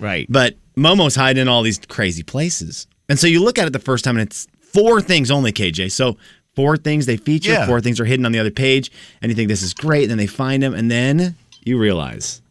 right. 0.00 0.26
but 0.28 0.56
Momo's 0.76 1.14
hiding 1.14 1.42
in 1.42 1.48
all 1.48 1.62
these 1.62 1.78
crazy 1.88 2.22
places. 2.24 2.86
And 3.08 3.18
so 3.18 3.26
you 3.28 3.40
look 3.42 3.58
at 3.58 3.66
it 3.68 3.72
the 3.72 3.78
first 3.78 4.04
time, 4.04 4.16
and 4.18 4.26
it's 4.28 4.48
four 4.60 5.00
things 5.00 5.30
only, 5.30 5.52
KJ. 5.52 5.92
So 5.92 6.16
four 6.56 6.76
things 6.76 7.06
they 7.06 7.16
feature, 7.16 7.52
Yeah. 7.52 7.66
four 7.66 7.80
things 7.80 8.00
are 8.00 8.04
hidden 8.04 8.26
on 8.26 8.32
the 8.32 8.40
other 8.40 8.50
page, 8.50 8.90
and 9.22 9.30
you 9.30 9.36
think 9.36 9.48
this 9.48 9.62
is 9.62 9.72
great. 9.74 10.02
And 10.02 10.10
then 10.10 10.18
they 10.18 10.26
find 10.26 10.62
them, 10.64 10.74
and 10.74 10.90
then 10.90 11.36
you 11.64 11.78
realize, 11.78 12.42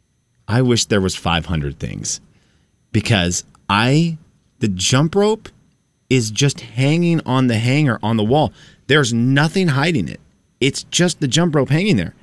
I 0.48 0.62
wish 0.62 0.86
there 0.86 1.02
was 1.02 1.16
500 1.18 1.80
things 1.80 2.22
because 2.94 3.44
I 3.70 4.18
the 4.60 4.68
jump 4.70 5.16
rope 5.16 5.50
is 6.10 6.32
just 6.32 6.62
hanging 6.62 7.22
on 7.26 7.48
the 7.48 7.58
hanger 7.58 8.00
on 8.04 8.18
the 8.18 8.24
wall. 8.24 8.54
There's 8.88 9.14
nothing 9.14 9.70
hiding 9.70 10.08
it. 10.08 10.20
It's 10.60 10.84
just 10.84 11.20
the 11.20 11.28
jump 11.28 11.56
rope 11.56 11.70
hanging 11.70 11.98
there. 11.98 12.14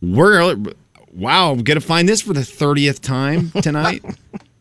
We're 0.00 0.56
wow, 1.12 1.52
I'm 1.52 1.62
gonna 1.62 1.80
find 1.80 2.08
this 2.08 2.22
for 2.22 2.32
the 2.32 2.44
thirtieth 2.44 3.00
time 3.00 3.50
tonight. 3.62 4.04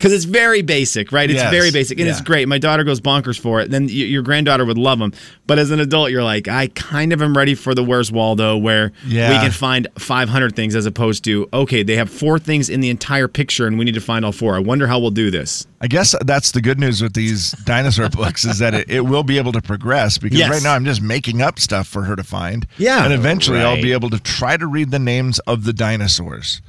Because 0.00 0.14
it's 0.14 0.24
very 0.24 0.62
basic, 0.62 1.12
right? 1.12 1.28
It's 1.28 1.42
Yes, 1.42 1.50
very 1.52 1.70
basic, 1.70 2.00
and 2.00 2.08
it's 2.08 2.22
great. 2.22 2.48
My 2.48 2.56
daughter 2.56 2.84
goes 2.84 3.02
bonkers 3.02 3.38
for 3.38 3.60
it. 3.60 3.70
Then 3.70 3.84
y- 3.84 3.90
your 3.92 4.22
granddaughter 4.22 4.64
would 4.64 4.78
love 4.78 4.98
them. 4.98 5.12
But 5.46 5.58
as 5.58 5.70
an 5.70 5.78
adult, 5.78 6.10
you're 6.10 6.24
like, 6.24 6.48
I 6.48 6.68
kind 6.68 7.12
of 7.12 7.20
am 7.20 7.36
ready 7.36 7.54
for 7.54 7.74
the 7.74 7.84
Where's 7.84 8.10
Waldo, 8.10 8.56
where 8.56 8.92
we 9.06 9.12
can 9.12 9.50
find 9.50 9.86
500 9.98 10.56
things, 10.56 10.74
as 10.74 10.86
opposed 10.86 11.22
to 11.24 11.46
okay, 11.52 11.82
they 11.82 11.96
have 11.96 12.08
four 12.08 12.38
things 12.38 12.70
in 12.70 12.80
the 12.80 12.88
entire 12.88 13.28
picture, 13.28 13.66
and 13.66 13.78
we 13.78 13.84
need 13.84 13.92
to 13.94 14.00
find 14.00 14.24
all 14.24 14.32
four. 14.32 14.56
I 14.56 14.60
wonder 14.60 14.86
how 14.86 14.98
we'll 14.98 15.10
do 15.10 15.30
this. 15.30 15.66
I 15.82 15.86
guess 15.86 16.14
that's 16.24 16.52
the 16.52 16.62
good 16.62 16.80
news 16.80 17.02
with 17.02 17.12
these 17.12 17.50
dinosaur 17.64 18.08
books 18.08 18.46
is 18.46 18.58
that 18.60 18.72
it, 18.72 18.88
it 18.90 19.00
will 19.02 19.22
be 19.22 19.36
able 19.36 19.52
to 19.52 19.60
progress 19.60 20.16
because 20.16 20.38
Yes. 20.38 20.48
right 20.50 20.62
now 20.62 20.74
I'm 20.74 20.86
just 20.86 21.02
making 21.02 21.42
up 21.42 21.58
stuff 21.58 21.86
for 21.86 22.04
her 22.04 22.16
to 22.16 22.24
find. 22.24 22.66
Yeah. 22.78 23.04
And 23.04 23.12
eventually 23.12 23.60
I'll 23.60 23.82
be 23.82 23.92
able 23.92 24.08
to 24.10 24.18
try 24.18 24.56
to 24.56 24.66
read 24.66 24.90
the 24.92 24.98
names 24.98 25.40
of 25.40 25.64
the 25.64 25.74
dinosaurs. 25.74 26.62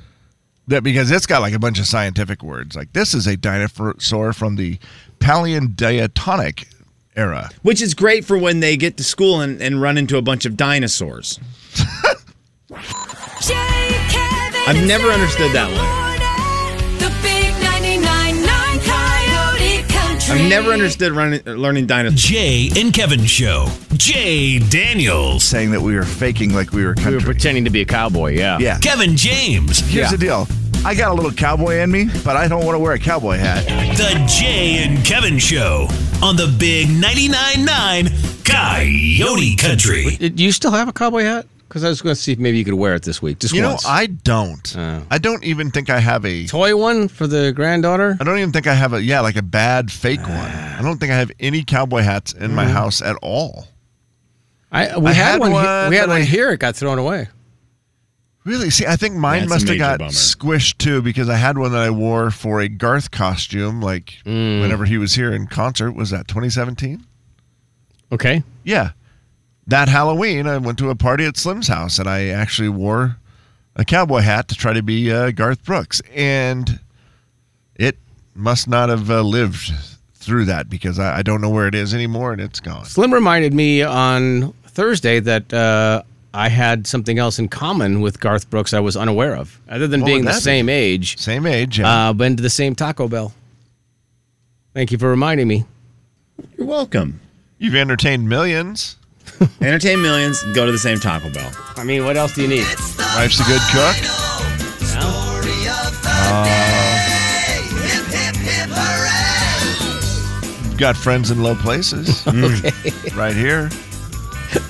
That 0.71 0.83
because 0.83 1.11
it's 1.11 1.25
got 1.25 1.41
like 1.41 1.53
a 1.53 1.59
bunch 1.59 1.79
of 1.79 1.85
scientific 1.85 2.41
words. 2.43 2.75
Like 2.75 2.93
this 2.93 3.13
is 3.13 3.27
a 3.27 3.37
dinosaur 3.37 4.33
from 4.33 4.55
the 4.55 4.79
Paleontonic 5.19 6.65
era. 7.15 7.49
Which 7.61 7.81
is 7.81 7.93
great 7.93 8.25
for 8.25 8.37
when 8.37 8.59
they 8.61 8.77
get 8.77 8.97
to 8.97 9.03
school 9.03 9.41
and, 9.41 9.61
and 9.61 9.81
run 9.81 9.97
into 9.97 10.17
a 10.17 10.21
bunch 10.21 10.45
of 10.45 10.55
dinosaurs. 10.57 11.39
Jay, 13.41 13.89
Kevin, 14.09 14.61
I've 14.67 14.87
never 14.87 15.03
Slim 15.05 15.13
understood 15.19 15.51
that 15.53 15.67
one. 15.69 15.85
morning. 15.85 16.99
The 16.99 17.09
big 17.21 17.53
99.9 17.55 18.85
Coyote 18.85 19.83
Country. 19.93 20.35
I've 20.41 20.49
never 20.49 20.71
understood 20.71 21.11
running, 21.11 21.43
learning 21.45 21.87
dinosaurs. 21.87 22.21
Jay 22.21 22.69
and 22.77 22.93
Kevin 22.93 23.25
Show. 23.25 23.67
Jay 23.93 24.59
Daniels. 24.59 25.43
Saying 25.43 25.71
that 25.71 25.81
we 25.81 25.95
were 25.95 26.03
faking 26.05 26.53
like 26.53 26.71
we 26.71 26.85
were 26.85 26.95
We 27.05 27.15
were 27.15 27.21
pretending 27.21 27.65
to 27.65 27.69
be 27.71 27.81
a 27.81 27.85
cowboy, 27.85 28.37
yeah. 28.37 28.57
yeah. 28.59 28.77
Kevin 28.79 29.17
James. 29.17 29.79
Here's 29.79 29.93
Yeah. 30.11 30.11
the 30.11 30.17
deal. 30.17 30.47
I 30.83 30.95
got 30.95 31.11
a 31.11 31.13
little 31.13 31.31
cowboy 31.31 31.77
in 31.77 31.91
me, 31.91 32.09
but 32.25 32.35
I 32.35 32.47
don't 32.47 32.65
want 32.65 32.75
to 32.75 32.79
wear 32.79 32.93
a 32.93 32.99
cowboy 32.99 33.37
hat. 33.37 33.65
The 33.97 34.25
Jay 34.27 34.83
and 34.83 35.05
Kevin 35.05 35.37
Show 35.37 35.87
on 36.23 36.35
the 36.35 36.53
Big 36.57 36.87
99.9 36.87 37.65
9 37.65 38.07
Coyote 38.43 39.55
Country. 39.57 40.15
Do 40.17 40.43
you 40.43 40.51
still 40.51 40.71
have 40.71 40.87
a 40.87 40.93
cowboy 40.93 41.21
hat? 41.21 41.45
Because 41.67 41.83
I 41.83 41.89
was 41.89 42.01
going 42.01 42.15
to 42.15 42.19
see 42.21 42.31
if 42.31 42.39
maybe 42.39 42.57
you 42.57 42.65
could 42.65 42.73
wear 42.73 42.95
it 42.95 43.03
this 43.03 43.21
week. 43.21 43.37
Just 43.37 43.53
You 43.53 43.61
know. 43.61 43.77
I 43.87 44.07
don't. 44.07 44.75
Oh. 44.75 45.03
I 45.11 45.19
don't 45.19 45.43
even 45.43 45.69
think 45.69 45.91
I 45.91 45.99
have 45.99 46.25
a 46.25 46.47
Toy 46.47 46.75
one 46.75 47.07
for 47.07 47.27
the 47.27 47.53
granddaughter? 47.53 48.17
I 48.19 48.23
don't 48.23 48.39
even 48.39 48.51
think 48.51 48.65
I 48.65 48.73
have 48.73 48.93
a 48.93 49.01
yeah, 49.03 49.21
like 49.21 49.35
a 49.35 49.43
bad 49.43 49.91
fake 49.91 50.21
one. 50.21 50.31
Ah. 50.31 50.79
I 50.79 50.81
don't 50.81 50.97
think 50.97 51.11
I 51.11 51.15
have 51.15 51.31
any 51.39 51.63
cowboy 51.63 52.01
hats 52.01 52.33
in 52.33 52.55
my 52.55 52.65
mm-hmm. 52.65 52.73
house 52.73 53.03
at 53.03 53.15
all. 53.21 53.67
I 54.71 54.97
we 54.97 55.11
I 55.11 55.13
had, 55.13 55.31
had 55.33 55.39
one. 55.39 55.51
he- 55.51 55.55
one, 55.55 55.89
we 55.91 55.95
had 55.95 56.09
one 56.09 56.21
I- 56.21 56.25
here. 56.25 56.49
It 56.49 56.59
got 56.59 56.75
thrown 56.75 56.97
away. 56.97 57.27
Really? 58.43 58.69
See, 58.71 58.87
I 58.87 58.95
think 58.95 59.15
mine 59.15 59.41
That's 59.41 59.51
a 59.51 59.53
must 59.55 59.67
have 59.67 59.73
major 59.75 59.79
got 59.79 59.99
bummer. 59.99 60.11
squished 60.11 60.77
too 60.79 61.01
because 61.03 61.29
I 61.29 61.35
had 61.35 61.57
one 61.59 61.71
that 61.73 61.81
I 61.83 61.91
wore 61.91 62.31
for 62.31 62.59
a 62.59 62.67
Garth 62.67 63.11
costume, 63.11 63.81
like 63.81 64.15
Mm. 64.25 64.61
whenever 64.61 64.85
he 64.85 64.97
was 64.97 65.13
here 65.13 65.31
in 65.31 65.45
concert. 65.47 65.91
Was 65.91 66.09
that 66.09 66.27
2017? 66.27 67.05
Okay. 68.11 68.43
Yeah, 68.63 68.91
that 69.67 69.89
Halloween 69.89 70.47
I 70.47 70.57
went 70.57 70.77
to 70.79 70.89
a 70.89 70.95
party 70.95 71.23
at 71.25 71.37
Slim's 71.37 71.67
house 71.67 71.99
and 71.99 72.09
I 72.09 72.27
actually 72.29 72.69
wore 72.69 73.17
a 73.75 73.85
cowboy 73.85 74.19
hat 74.21 74.47
to 74.49 74.55
try 74.55 74.73
to 74.73 74.81
be 74.83 75.11
uh, 75.11 75.31
Garth 75.31 75.63
Brooks, 75.63 76.01
and 76.13 76.79
it 77.75 77.97
must 78.35 78.67
not 78.67 78.89
have 78.89 79.09
uh, 79.09 79.21
lived 79.21 79.71
through 80.15 80.45
that 80.45 80.69
because 80.69 80.99
I, 80.99 81.19
I 81.19 81.21
don't 81.21 81.41
know 81.41 81.49
where 81.49 81.67
it 81.67 81.75
is 81.75 81.93
anymore 81.93 82.33
and 82.33 82.41
it's 82.41 82.59
gone. 82.59 82.85
Slim 82.85 83.13
reminded 83.13 83.53
me 83.53 83.81
on 83.81 84.51
Thursday 84.67 85.19
that 85.21 85.53
uh, 85.53 86.03
I 86.33 86.47
had 86.49 86.87
something 86.87 87.19
else 87.19 87.39
in 87.39 87.49
common 87.49 87.99
with 88.01 88.19
Garth 88.21 88.49
Brooks 88.49 88.73
I 88.73 88.79
was 88.79 88.95
unaware 88.95 89.35
of. 89.35 89.59
Other 89.69 89.87
than 89.87 90.01
What 90.01 90.07
being 90.07 90.21
the 90.25 90.31
that 90.31 90.37
be? 90.37 90.41
same 90.41 90.69
age, 90.69 91.17
Same 91.17 91.45
age. 91.45 91.79
Yeah. 91.79 92.09
uh, 92.09 92.13
been 92.13 92.37
to 92.37 92.43
the 92.43 92.49
same 92.49 92.73
Taco 92.73 93.07
Bell. 93.09 93.33
Thank 94.73 94.91
you 94.93 94.97
for 94.97 95.09
reminding 95.09 95.47
me. 95.49 95.65
You're 96.57 96.67
welcome. 96.67 97.19
You've 97.59 97.75
entertained 97.75 98.27
millions. 98.29 98.95
Entertain 99.61 100.01
millions, 100.01 100.41
go 100.53 100.65
to 100.65 100.71
the 100.71 100.79
same 100.79 100.99
Taco 100.99 101.29
Bell. 101.31 101.51
I 101.75 101.83
mean, 101.83 102.05
what 102.05 102.15
else 102.17 102.33
do 102.35 102.41
you 102.43 102.47
need? 102.47 102.65
Wife's 103.15 103.39
a 103.39 103.43
good 103.43 103.61
cook. 103.71 103.95
You've 110.63 110.77
got 110.77 110.95
friends 110.97 111.29
in 111.31 111.43
low 111.43 111.55
places. 111.55 112.25
okay. 112.27 112.71
Right 113.15 113.35
here. 113.35 113.69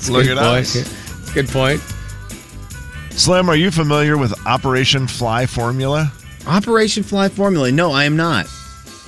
Look 0.10 0.27
at 0.27 0.36
boy. 0.38 0.60
us. 0.60 1.00
Good 1.33 1.47
point. 1.47 1.81
Slim, 3.11 3.50
are 3.50 3.55
you 3.55 3.71
familiar 3.71 4.17
with 4.17 4.33
Operation 4.45 5.07
Fly 5.07 5.45
Formula? 5.45 6.11
Operation 6.47 7.03
Fly 7.03 7.29
Formula. 7.29 7.71
No, 7.71 7.91
I 7.91 8.05
am 8.05 8.15
not. 8.15 8.47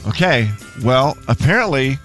Okay, 0.07 0.51
well, 0.83 1.17
apparently 1.27 1.97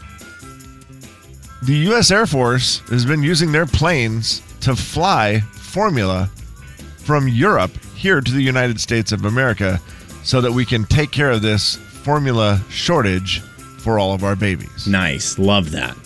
the 1.62 1.74
U.S. 1.74 2.10
Air 2.10 2.26
Force 2.26 2.80
has 2.88 3.04
been 3.04 3.22
using 3.22 3.52
their 3.52 3.66
planes 3.66 4.42
to 4.60 4.76
fly 4.76 5.40
formula 5.40 6.30
from 6.98 7.28
Europe 7.28 7.72
here 7.94 8.20
to 8.20 8.32
the 8.32 8.42
United 8.42 8.80
States 8.80 9.12
of 9.12 9.24
America 9.24 9.80
so 10.22 10.40
that 10.40 10.52
we 10.52 10.64
can 10.64 10.84
take 10.84 11.10
care 11.10 11.30
of 11.30 11.42
this 11.42 11.76
formula 11.76 12.60
shortage 12.70 13.40
for 13.78 13.98
all 13.98 14.12
of 14.12 14.24
our 14.24 14.36
babies. 14.36 14.86
Nice. 14.86 15.38
Love 15.38 15.70
that. 15.72 15.96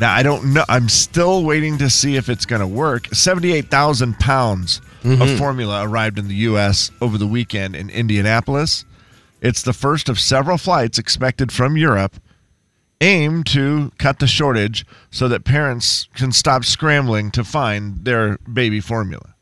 Now, 0.00 0.14
I 0.14 0.22
don't 0.22 0.54
know. 0.54 0.64
I'm 0.68 0.88
still 0.88 1.44
waiting 1.44 1.76
to 1.78 1.90
see 1.90 2.16
if 2.16 2.30
it's 2.30 2.46
going 2.46 2.60
to 2.60 2.66
work. 2.66 3.06
78,000 3.08 4.18
pounds 4.18 4.80
of 5.02 5.10
mm-hmm. 5.10 5.36
formula 5.36 5.86
arrived 5.86 6.18
in 6.18 6.26
the 6.26 6.34
U.S. 6.36 6.90
over 7.02 7.18
the 7.18 7.26
weekend 7.26 7.76
in 7.76 7.90
Indianapolis. 7.90 8.86
It's 9.42 9.62
the 9.62 9.74
first 9.74 10.08
of 10.08 10.18
several 10.18 10.56
flights 10.56 10.98
expected 10.98 11.52
from 11.52 11.76
Europe 11.76 12.16
aimed 13.02 13.46
to 13.46 13.92
cut 13.98 14.18
the 14.18 14.26
shortage 14.26 14.86
so 15.10 15.28
that 15.28 15.44
parents 15.44 16.08
can 16.14 16.32
stop 16.32 16.64
scrambling 16.64 17.30
to 17.30 17.44
find 17.44 18.04
their 18.04 18.38
baby 18.38 18.80
formula. 18.80 19.34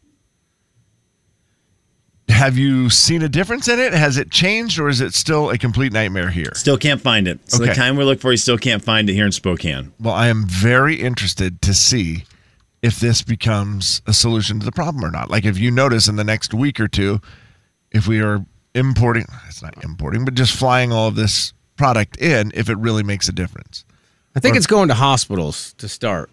Have 2.28 2.58
you 2.58 2.90
seen 2.90 3.22
a 3.22 3.28
difference 3.28 3.68
in 3.68 3.78
it? 3.80 3.92
Has 3.92 4.16
it 4.16 4.30
changed 4.30 4.78
or 4.78 4.88
is 4.88 5.00
it 5.00 5.14
still 5.14 5.50
a 5.50 5.58
complete 5.58 5.92
nightmare 5.92 6.30
here? 6.30 6.52
Still 6.54 6.76
can't 6.76 7.00
find 7.00 7.26
it. 7.26 7.40
So 7.50 7.58
the 7.58 7.64
Okay. 7.64 7.74
kind 7.74 7.96
we're 7.96 8.04
looking 8.04 8.20
for, 8.20 8.30
you 8.30 8.36
still 8.36 8.58
can't 8.58 8.82
find 8.84 9.08
it 9.08 9.14
here 9.14 9.24
in 9.26 9.32
Spokane. 9.32 9.92
Well, 9.98 10.14
I 10.14 10.28
am 10.28 10.46
very 10.46 10.96
interested 10.96 11.62
to 11.62 11.72
see 11.74 12.24
if 12.82 13.00
this 13.00 13.22
becomes 13.22 14.02
a 14.06 14.12
solution 14.12 14.60
to 14.60 14.64
the 14.66 14.72
problem 14.72 15.04
or 15.04 15.10
not. 15.10 15.30
Like 15.30 15.44
if 15.44 15.58
you 15.58 15.70
notice 15.70 16.06
in 16.06 16.16
the 16.16 16.24
next 16.24 16.52
week 16.54 16.78
or 16.78 16.86
two, 16.86 17.20
if 17.90 18.06
we 18.06 18.20
are 18.20 18.44
importing, 18.74 19.24
it's 19.48 19.62
not 19.62 19.82
importing, 19.82 20.24
but 20.24 20.34
just 20.34 20.54
flying 20.54 20.92
all 20.92 21.08
of 21.08 21.14
this 21.16 21.52
product 21.76 22.18
in, 22.18 22.52
if 22.54 22.68
it 22.68 22.76
really 22.78 23.02
makes 23.02 23.28
a 23.28 23.32
difference. 23.32 23.84
I 24.36 24.40
think 24.40 24.56
it's 24.56 24.66
going 24.66 24.88
to 24.88 24.94
hospitals 24.94 25.72
to 25.78 25.88
start. 25.88 26.30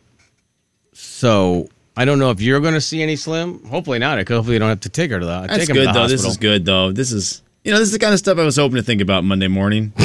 So 0.93 1.69
I 1.97 2.05
don't 2.05 2.19
know 2.19 2.29
if 2.31 2.41
you're 2.41 2.59
going 2.59 2.73
to 2.73 2.81
see 2.81 3.01
any 3.01 3.15
slim. 3.15 3.63
Hopefully 3.65 3.99
not. 3.99 4.17
Hopefully 4.27 4.53
you 4.55 4.59
don't 4.59 4.69
have 4.69 4.81
to 4.81 4.89
take 4.89 5.11
her 5.11 5.19
to 5.19 5.25
the. 5.25 5.41
That's 5.47 5.57
take 5.59 5.69
him 5.69 5.75
good 5.75 5.87
to 5.87 5.93
the 5.93 5.99
though. 5.99 6.07
This 6.07 6.25
is 6.25 6.37
good 6.37 6.65
though. 6.65 6.91
This 6.91 7.11
is 7.11 7.41
you 7.63 7.71
know 7.71 7.79
this 7.79 7.87
is 7.87 7.93
the 7.93 7.99
kind 7.99 8.13
of 8.13 8.19
stuff 8.19 8.37
I 8.37 8.43
was 8.43 8.57
hoping 8.57 8.75
to 8.75 8.83
think 8.83 9.01
about 9.01 9.23
Monday 9.23 9.47
morning. 9.47 9.93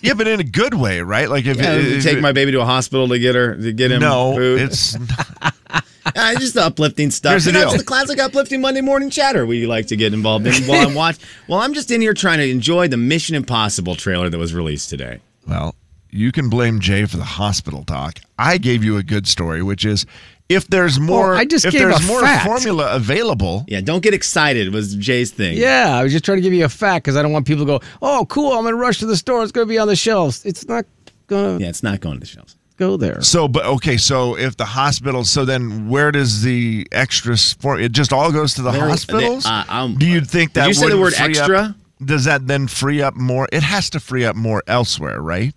Yeah, 0.00 0.14
but 0.14 0.26
in 0.26 0.40
a 0.40 0.44
good 0.44 0.74
way, 0.74 1.00
right? 1.00 1.30
Like 1.30 1.46
if, 1.46 1.56
Yeah, 1.56 1.74
if 1.74 2.02
take 2.02 2.20
my 2.20 2.32
baby 2.32 2.50
to 2.52 2.60
a 2.60 2.64
hospital 2.64 3.06
to 3.08 3.18
get 3.20 3.36
her 3.36 3.56
to 3.56 3.72
get 3.72 3.92
him 3.92 4.00
no, 4.00 4.34
food. 4.34 4.60
it's 4.62 4.96
Yeah, 6.16 6.34
just 6.34 6.54
the 6.54 6.64
uplifting 6.64 7.10
stuff. 7.12 7.30
Here's 7.32 7.44
the 7.44 7.50
You 7.52 7.58
know, 7.58 7.60
deal. 7.66 7.74
It's 7.74 7.82
the 7.82 7.86
classic 7.86 8.18
uplifting 8.18 8.60
Monday 8.60 8.80
morning 8.80 9.08
chatter 9.10 9.46
we 9.46 9.66
like 9.66 9.86
to 9.88 9.96
get 9.96 10.12
involved 10.12 10.46
in 10.46 10.54
while 10.64 10.86
I'm 10.88 10.94
watch. 10.94 11.18
Well, 11.48 11.60
I'm 11.60 11.74
just 11.74 11.90
in 11.92 12.00
here 12.00 12.14
trying 12.14 12.38
to 12.38 12.48
enjoy 12.50 12.88
the 12.88 12.96
Mission 12.96 13.36
Impossible 13.36 13.94
trailer 13.94 14.28
that 14.28 14.38
was 14.38 14.52
released 14.54 14.90
today. 14.90 15.20
well. 15.46 15.74
You 16.14 16.30
can 16.30 16.50
blame 16.50 16.78
Jay 16.80 17.06
for 17.06 17.16
the 17.16 17.24
hospital 17.24 17.84
talk. 17.84 18.18
I 18.38 18.58
gave 18.58 18.84
you 18.84 18.98
a 18.98 19.02
good 19.02 19.26
story, 19.26 19.62
which 19.62 19.86
is 19.86 20.04
if 20.48 20.66
there's 20.68 20.98
more, 21.00 21.34
I 21.34 21.44
just 21.44 21.64
if 21.64 21.72
gave 21.72 21.82
there's 21.82 22.02
a 22.04 22.06
more 22.06 22.20
fact. 22.20 22.46
formula 22.46 22.94
available, 22.94 23.64
Yeah, 23.68 23.80
don't 23.80 24.02
get 24.02 24.12
excited. 24.14 24.72
Was 24.74 24.94
Jay's 24.96 25.30
thing? 25.30 25.56
Yeah, 25.56 25.96
I 25.96 26.02
was 26.02 26.12
just 26.12 26.24
trying 26.24 26.38
to 26.38 26.42
give 26.42 26.52
you 26.52 26.64
a 26.64 26.68
fact 26.68 27.04
because 27.04 27.16
I 27.16 27.22
don't 27.22 27.32
want 27.32 27.46
people 27.46 27.64
to 27.64 27.78
go, 27.78 27.80
"Oh, 28.02 28.26
cool! 28.28 28.52
I'm 28.52 28.64
gonna 28.64 28.76
rush 28.76 28.98
to 28.98 29.06
the 29.06 29.16
store. 29.16 29.42
It's 29.42 29.52
gonna 29.52 29.66
be 29.66 29.78
on 29.78 29.88
the 29.88 29.96
shelves." 29.96 30.44
It's 30.44 30.66
not 30.68 30.84
gonna 31.26 31.58
yeah, 31.58 31.68
it's 31.68 31.82
not 31.82 32.00
going 32.00 32.16
to 32.16 32.20
the 32.20 32.26
shelves. 32.26 32.56
go 32.76 32.96
there. 32.96 33.20
So, 33.22 33.46
but 33.48 33.64
okay, 33.64 33.96
so 33.96 34.36
if 34.36 34.56
the 34.56 34.64
hospital, 34.64 35.24
so 35.24 35.44
then 35.44 35.88
where 35.88 36.10
does 36.10 36.42
the 36.42 36.86
extra 36.90 37.36
for 37.36 37.78
it 37.78 37.92
just 37.92 38.12
all 38.12 38.32
goes 38.32 38.54
to 38.54 38.62
the 38.62 38.72
There- 38.72 38.88
hospitals? 38.88 39.44
there- 39.44 39.52
uh, 39.52 39.64
um, 39.68 39.96
Do 39.96 40.06
you 40.06 40.20
think 40.20 40.52
did 40.52 40.62
that 40.62 40.68
you 40.68 40.74
say 40.74 40.88
the 40.88 40.98
word 40.98 41.14
free 41.14 41.24
up- 41.26 41.30
extra? 41.30 41.74
does 42.04 42.24
that 42.24 42.46
then 42.48 42.66
free 42.66 43.00
up 43.00 43.14
more? 43.14 43.48
It 43.52 43.62
has 43.62 43.88
to 43.90 44.00
free 44.00 44.24
up 44.24 44.34
more 44.34 44.62
elsewhere, 44.66 45.22
right? 45.22 45.54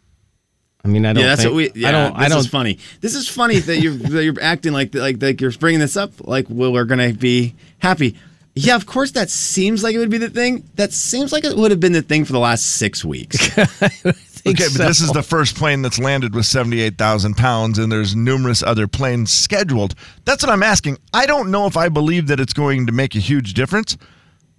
I 0.86 0.88
mean, 0.88 1.04
I 1.04 1.13
don't. 1.13 1.24
yeah, 1.24 1.30
that's 1.30 1.42
think, 1.42 1.54
what 1.56 1.74
we. 1.74 1.82
Yeah, 1.82 1.89
I 1.89 1.92
don't. 1.92 2.13
This 2.13 2.25
I 2.25 2.30
don't. 2.30 2.39
is 2.39 2.48
funny. 2.48 2.77
This 3.01 3.15
is 3.15 3.27
funny 3.27 3.58
that 3.58 3.80
you're 3.80 3.94
that 3.96 4.24
you're 4.24 4.39
acting 4.39 4.72
like 4.72 4.94
like 4.94 5.20
like 5.20 5.42
you're 5.42 5.51
bringing 5.54 5.80
this 5.80 5.98
up 5.98 6.12
like 6.27 6.46
well, 6.48 6.72
we're 6.72 6.86
gonna 6.86 7.12
be 7.12 7.56
happy. 7.80 8.15
Yeah, 8.54 8.75
of 8.75 8.86
course 8.86 9.12
that 9.12 9.32
seems 9.32 9.84
like 9.84 9.96
it 9.96 9.98
would 9.98 10.12
be 10.12 10.20
the 10.20 10.30
thing. 10.30 10.63
That 10.75 10.94
seems 10.94 11.34
like 11.34 11.44
it 11.44 11.58
would 11.58 11.72
have 11.72 11.80
been 11.80 11.92
the 11.92 12.04
thing 12.04 12.24
for 12.24 12.34
the 12.34 12.39
last 12.39 12.77
six 12.77 13.04
weeks. 13.04 13.50
okay, 13.58 13.74
so. 14.13 14.77
but 14.77 14.88
this 14.88 15.01
is 15.01 15.12
the 15.12 15.24
first 15.24 15.58
plane 15.58 15.82
that's 15.82 16.00
landed 16.00 16.36
with 16.36 16.46
78,000 16.46 17.36
pounds, 17.36 17.80
and 17.80 17.92
there's 17.92 18.15
numerous 18.15 18.63
other 18.63 18.88
planes 18.88 19.32
scheduled. 19.32 19.96
That's 20.24 20.42
what 20.42 20.51
I'm 20.54 20.63
asking. 20.63 21.00
I 21.13 21.25
don't 21.25 21.51
know 21.51 21.65
if 21.65 21.75
I 21.75 21.89
believe 21.89 22.27
that 22.27 22.39
it's 22.39 22.54
going 22.54 22.86
to 22.86 22.94
make 22.94 23.15
a 23.15 23.20
huge 23.20 23.56
difference. 23.56 23.98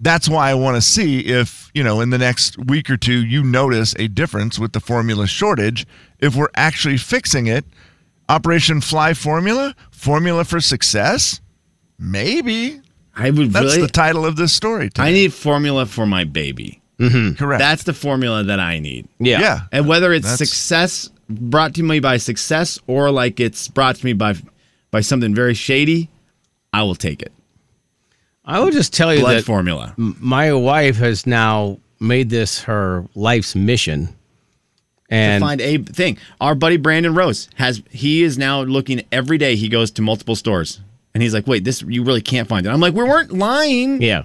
That's 0.01 0.29
why 0.29 0.51
I 0.51 0.55
want 0.55 0.77
to 0.77 0.83
see 0.83 1.21
if, 1.21 1.71
you 1.75 1.83
know, 1.83 2.01
in 2.01 2.11
the 2.11 2.19
next 2.19 2.59
week 2.59 2.91
or 2.91 2.97
two, 2.99 3.25
you 3.25 3.43
notice 3.43 3.95
a 3.99 4.09
difference 4.09 4.59
with 4.59 4.73
the 4.73 4.81
formula 4.81 5.27
shortage. 5.27 5.87
If 6.19 6.37
we're 6.37 6.51
actually 6.55 6.99
fixing 6.99 7.47
it, 7.47 7.65
Operation 8.29 8.81
Fly 8.81 9.15
Formula, 9.15 9.75
Formula 9.91 10.45
for 10.45 10.61
Success, 10.61 11.41
maybe. 11.99 12.81
I 13.15 13.31
would 13.31 13.53
That's 13.53 13.77
really. 13.77 13.83
the 13.83 13.89
title 13.89 14.27
of 14.27 14.37
this 14.37 14.53
story. 14.53 14.91
I 14.99 15.13
need 15.13 15.33
formula 15.33 15.87
for 15.87 16.05
my 16.05 16.25
baby. 16.25 16.83
Mm-hmm. 16.99 17.35
Correct. 17.37 17.59
That's 17.61 17.85
the 17.85 17.95
formula 17.95 18.43
that 18.45 18.61
I 18.61 18.79
need. 18.79 19.09
yeah. 19.19 19.41
yeah. 19.41 19.61
And 19.73 19.87
whether 19.89 20.13
it's 20.13 20.25
That's- 20.27 20.39
success 20.51 21.11
brought 21.29 21.75
to 21.75 21.83
me 21.83 22.01
by 22.01 22.19
success 22.19 22.79
or 22.87 23.11
like 23.11 23.41
it's 23.41 23.69
brought 23.69 23.97
to 23.97 24.05
me 24.05 24.13
by 24.13 24.35
by 24.91 25.01
something 25.01 25.35
very 25.35 25.55
shady, 25.55 26.09
I 26.73 26.83
will 26.83 26.95
take 26.95 27.21
it. 27.23 27.33
I 28.47 28.61
will 28.61 28.71
just 28.71 28.93
tell 28.93 29.13
you 29.15 29.21
Blood 29.21 29.39
that 29.39 29.45
formula. 29.45 29.95
my 29.97 30.53
wife 30.53 30.97
has 30.97 31.27
now 31.27 31.79
made 31.99 32.31
this 32.31 32.63
her 32.63 33.05
life's 33.15 33.55
mission, 33.57 34.07
to 34.07 34.15
and 35.11 35.41
find 35.43 35.61
a 35.61 35.79
thing. 35.79 36.19
Our 36.41 36.55
buddy 36.55 36.77
Brandon 36.77 37.15
Rose 37.15 37.49
has 37.57 37.83
he 37.91 38.23
is 38.23 38.39
now 38.39 38.63
looking 38.63 39.03
every 39.11 39.39
day. 39.39 39.57
He 39.57 39.69
goes 39.69 39.91
to 39.93 40.03
multiple 40.03 40.37
stores 40.37 40.81
and 41.15 41.23
he's 41.23 41.33
like, 41.35 41.47
"Wait, 41.47 41.65
this 41.65 41.83
you 41.83 42.05
really 42.05 42.21
can't 42.21 42.47
find 42.49 42.67
it." 42.67 42.71
I'm 42.71 42.81
like, 42.81 42.95
"We 42.95 43.03
weren't 43.03 43.33
lying." 43.33 44.03
yeah. 44.03 44.25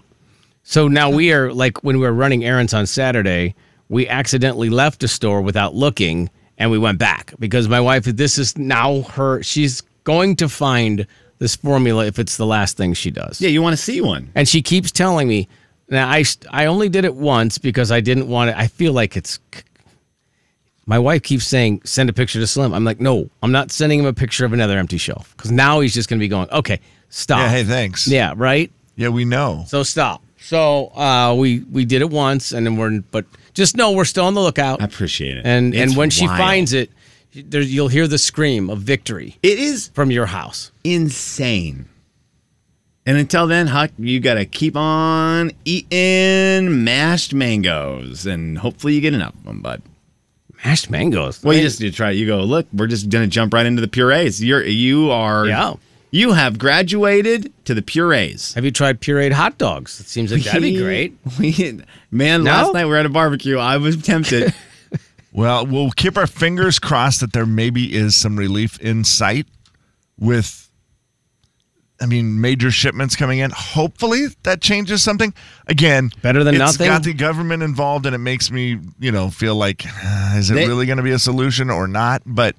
So 0.63 0.87
now 0.87 1.09
we 1.09 1.31
are 1.33 1.51
like 1.53 1.83
when 1.83 1.97
we 1.97 2.05
were 2.05 2.13
running 2.13 2.45
errands 2.45 2.73
on 2.73 2.85
Saturday, 2.85 3.55
we 3.89 4.07
accidentally 4.07 4.69
left 4.69 5.03
a 5.03 5.07
store 5.07 5.41
without 5.41 5.73
looking, 5.73 6.29
and 6.57 6.69
we 6.69 6.77
went 6.77 6.99
back 6.99 7.33
because 7.39 7.67
my 7.67 7.79
wife. 7.79 8.03
This 8.03 8.37
is 8.37 8.57
now 8.57 9.01
her. 9.03 9.41
She's 9.41 9.81
going 10.03 10.35
to 10.35 10.49
find 10.49 11.07
this 11.41 11.55
formula 11.55 12.05
if 12.05 12.19
it's 12.19 12.37
the 12.37 12.45
last 12.45 12.77
thing 12.77 12.93
she 12.93 13.09
does. 13.09 13.41
Yeah, 13.41 13.49
you 13.49 13.63
want 13.63 13.75
to 13.75 13.81
see 13.81 13.99
one? 13.99 14.29
And 14.35 14.47
she 14.47 14.61
keeps 14.61 14.91
telling 14.91 15.27
me, 15.27 15.47
now 15.89 16.07
I, 16.07 16.23
I 16.51 16.67
only 16.67 16.87
did 16.87 17.03
it 17.03 17.15
once 17.15 17.57
because 17.57 17.91
I 17.91 17.99
didn't 17.99 18.27
want 18.27 18.51
it. 18.51 18.55
I 18.55 18.67
feel 18.67 18.93
like 18.93 19.17
it's. 19.17 19.39
My 20.85 20.99
wife 20.99 21.23
keeps 21.23 21.47
saying, 21.47 21.81
send 21.83 22.11
a 22.11 22.13
picture 22.13 22.39
to 22.39 22.45
Slim. 22.45 22.73
I'm 22.73 22.83
like, 22.83 22.99
no, 22.99 23.27
I'm 23.41 23.51
not 23.51 23.71
sending 23.71 23.99
him 23.99 24.05
a 24.05 24.13
picture 24.13 24.45
of 24.45 24.53
another 24.53 24.77
empty 24.77 24.99
shelf 24.99 25.33
because 25.35 25.51
now 25.51 25.79
he's 25.79 25.95
just 25.95 26.09
going 26.09 26.19
to 26.19 26.23
be 26.23 26.27
going, 26.27 26.47
okay, 26.51 26.79
stop. 27.09 27.39
Yeah, 27.39 27.49
hey, 27.49 27.63
thanks. 27.63 28.07
Yeah, 28.07 28.33
right? 28.35 28.71
Yeah, 28.95 29.09
we 29.09 29.25
know. 29.25 29.63
So 29.67 29.81
stop. 29.81 30.21
So 30.37 30.89
uh, 30.95 31.33
we 31.35 31.61
we 31.71 31.85
did 31.85 32.01
it 32.01 32.11
once, 32.11 32.51
and 32.51 32.67
then 32.67 32.77
we're 32.77 32.99
but 33.09 33.25
just 33.55 33.75
know 33.75 33.93
we're 33.93 34.05
still 34.05 34.25
on 34.25 34.35
the 34.35 34.41
lookout. 34.41 34.79
I 34.79 34.85
appreciate 34.85 35.37
it. 35.37 35.45
And 35.45 35.73
It's 35.73 35.81
and 35.91 35.97
when 35.97 36.11
she 36.11 36.27
finds 36.27 36.73
it, 36.73 36.91
there, 37.33 37.61
you'll 37.61 37.87
hear 37.87 38.07
the 38.07 38.17
scream 38.17 38.69
of 38.69 38.79
victory 38.79 39.37
it 39.43 39.57
is 39.59 39.89
from 39.93 40.11
your 40.11 40.27
house. 40.27 40.71
insane. 40.83 41.85
And 43.05 43.17
until 43.17 43.47
then, 43.47 43.67
Huck, 43.67 43.89
you 43.97 44.19
got 44.19 44.35
to 44.35 44.45
keep 44.45 44.75
on 44.77 45.51
eating 45.65 46.83
mashed 46.83 47.33
mangoes, 47.33 48.27
and 48.27 48.59
hopefully 48.59 48.93
you 48.93 49.01
get 49.01 49.13
enough 49.15 49.33
of 49.33 49.43
them, 49.45 49.61
bud. 49.61 49.81
Mashed 50.63 50.91
mangoes. 50.91 51.41
Well, 51.43 51.55
you 51.55 51.61
just 51.63 51.79
you 51.81 51.91
try. 51.91 52.11
You 52.11 52.27
go. 52.27 52.41
Look, 52.43 52.67
we're 52.71 52.85
just 52.85 53.09
gonna 53.09 53.25
jump 53.25 53.55
right 53.55 53.65
into 53.65 53.81
the 53.81 53.87
purees. 53.87 54.43
You're 54.43 54.63
you 54.63 55.09
are. 55.09 55.47
Yeah. 55.47 55.73
You 56.11 56.33
have 56.33 56.59
graduated 56.59 57.51
to 57.65 57.73
the 57.73 57.81
purees. 57.81 58.53
Have 58.53 58.65
you 58.65 58.69
tried 58.71 58.99
pureed 59.01 59.31
hot 59.31 59.57
dogs? 59.57 59.99
It 59.99 60.07
seems 60.07 60.31
like 60.31 60.43
that'd 60.43 60.61
be 60.61 60.77
great. 60.77 61.17
We, 61.39 61.79
man, 62.11 62.43
No? 62.43 62.51
last 62.51 62.73
night 62.73 62.83
we 62.85 62.91
were 62.91 62.97
at 62.97 63.05
a 63.05 63.09
barbecue. 63.09 63.57
I 63.57 63.77
was 63.77 63.95
tempted. 63.97 64.53
Well, 65.33 65.65
we'll 65.65 65.91
keep 65.91 66.17
our 66.17 66.27
fingers 66.27 66.77
crossed 66.79 67.21
that 67.21 67.31
there 67.33 67.45
maybe 67.45 67.93
is 67.95 68.15
some 68.15 68.37
relief 68.37 68.79
in 68.81 69.03
sight 69.05 69.47
with, 70.19 70.69
I 72.01 72.05
mean, 72.05 72.41
major 72.41 72.69
shipments 72.69 73.15
coming 73.15 73.39
in. 73.39 73.51
Hopefully 73.51 74.25
that 74.43 74.59
changes 74.61 75.01
something. 75.03 75.33
Again, 75.67 76.11
Better 76.21 76.43
than 76.43 76.55
it's 76.55 76.59
nothing? 76.59 76.87
got 76.87 77.03
the 77.03 77.13
government 77.13 77.63
involved, 77.63 78.05
and 78.05 78.13
it 78.13 78.17
makes 78.19 78.51
me, 78.51 78.77
you 78.99 79.11
know, 79.11 79.29
feel 79.29 79.55
like, 79.55 79.85
uh, 80.03 80.33
is 80.35 80.51
it 80.51 80.55
They- 80.55 80.67
really 80.67 80.85
going 80.85 80.97
to 80.97 81.03
be 81.03 81.11
a 81.11 81.19
solution 81.19 81.69
or 81.69 81.87
not? 81.87 82.23
But 82.25 82.55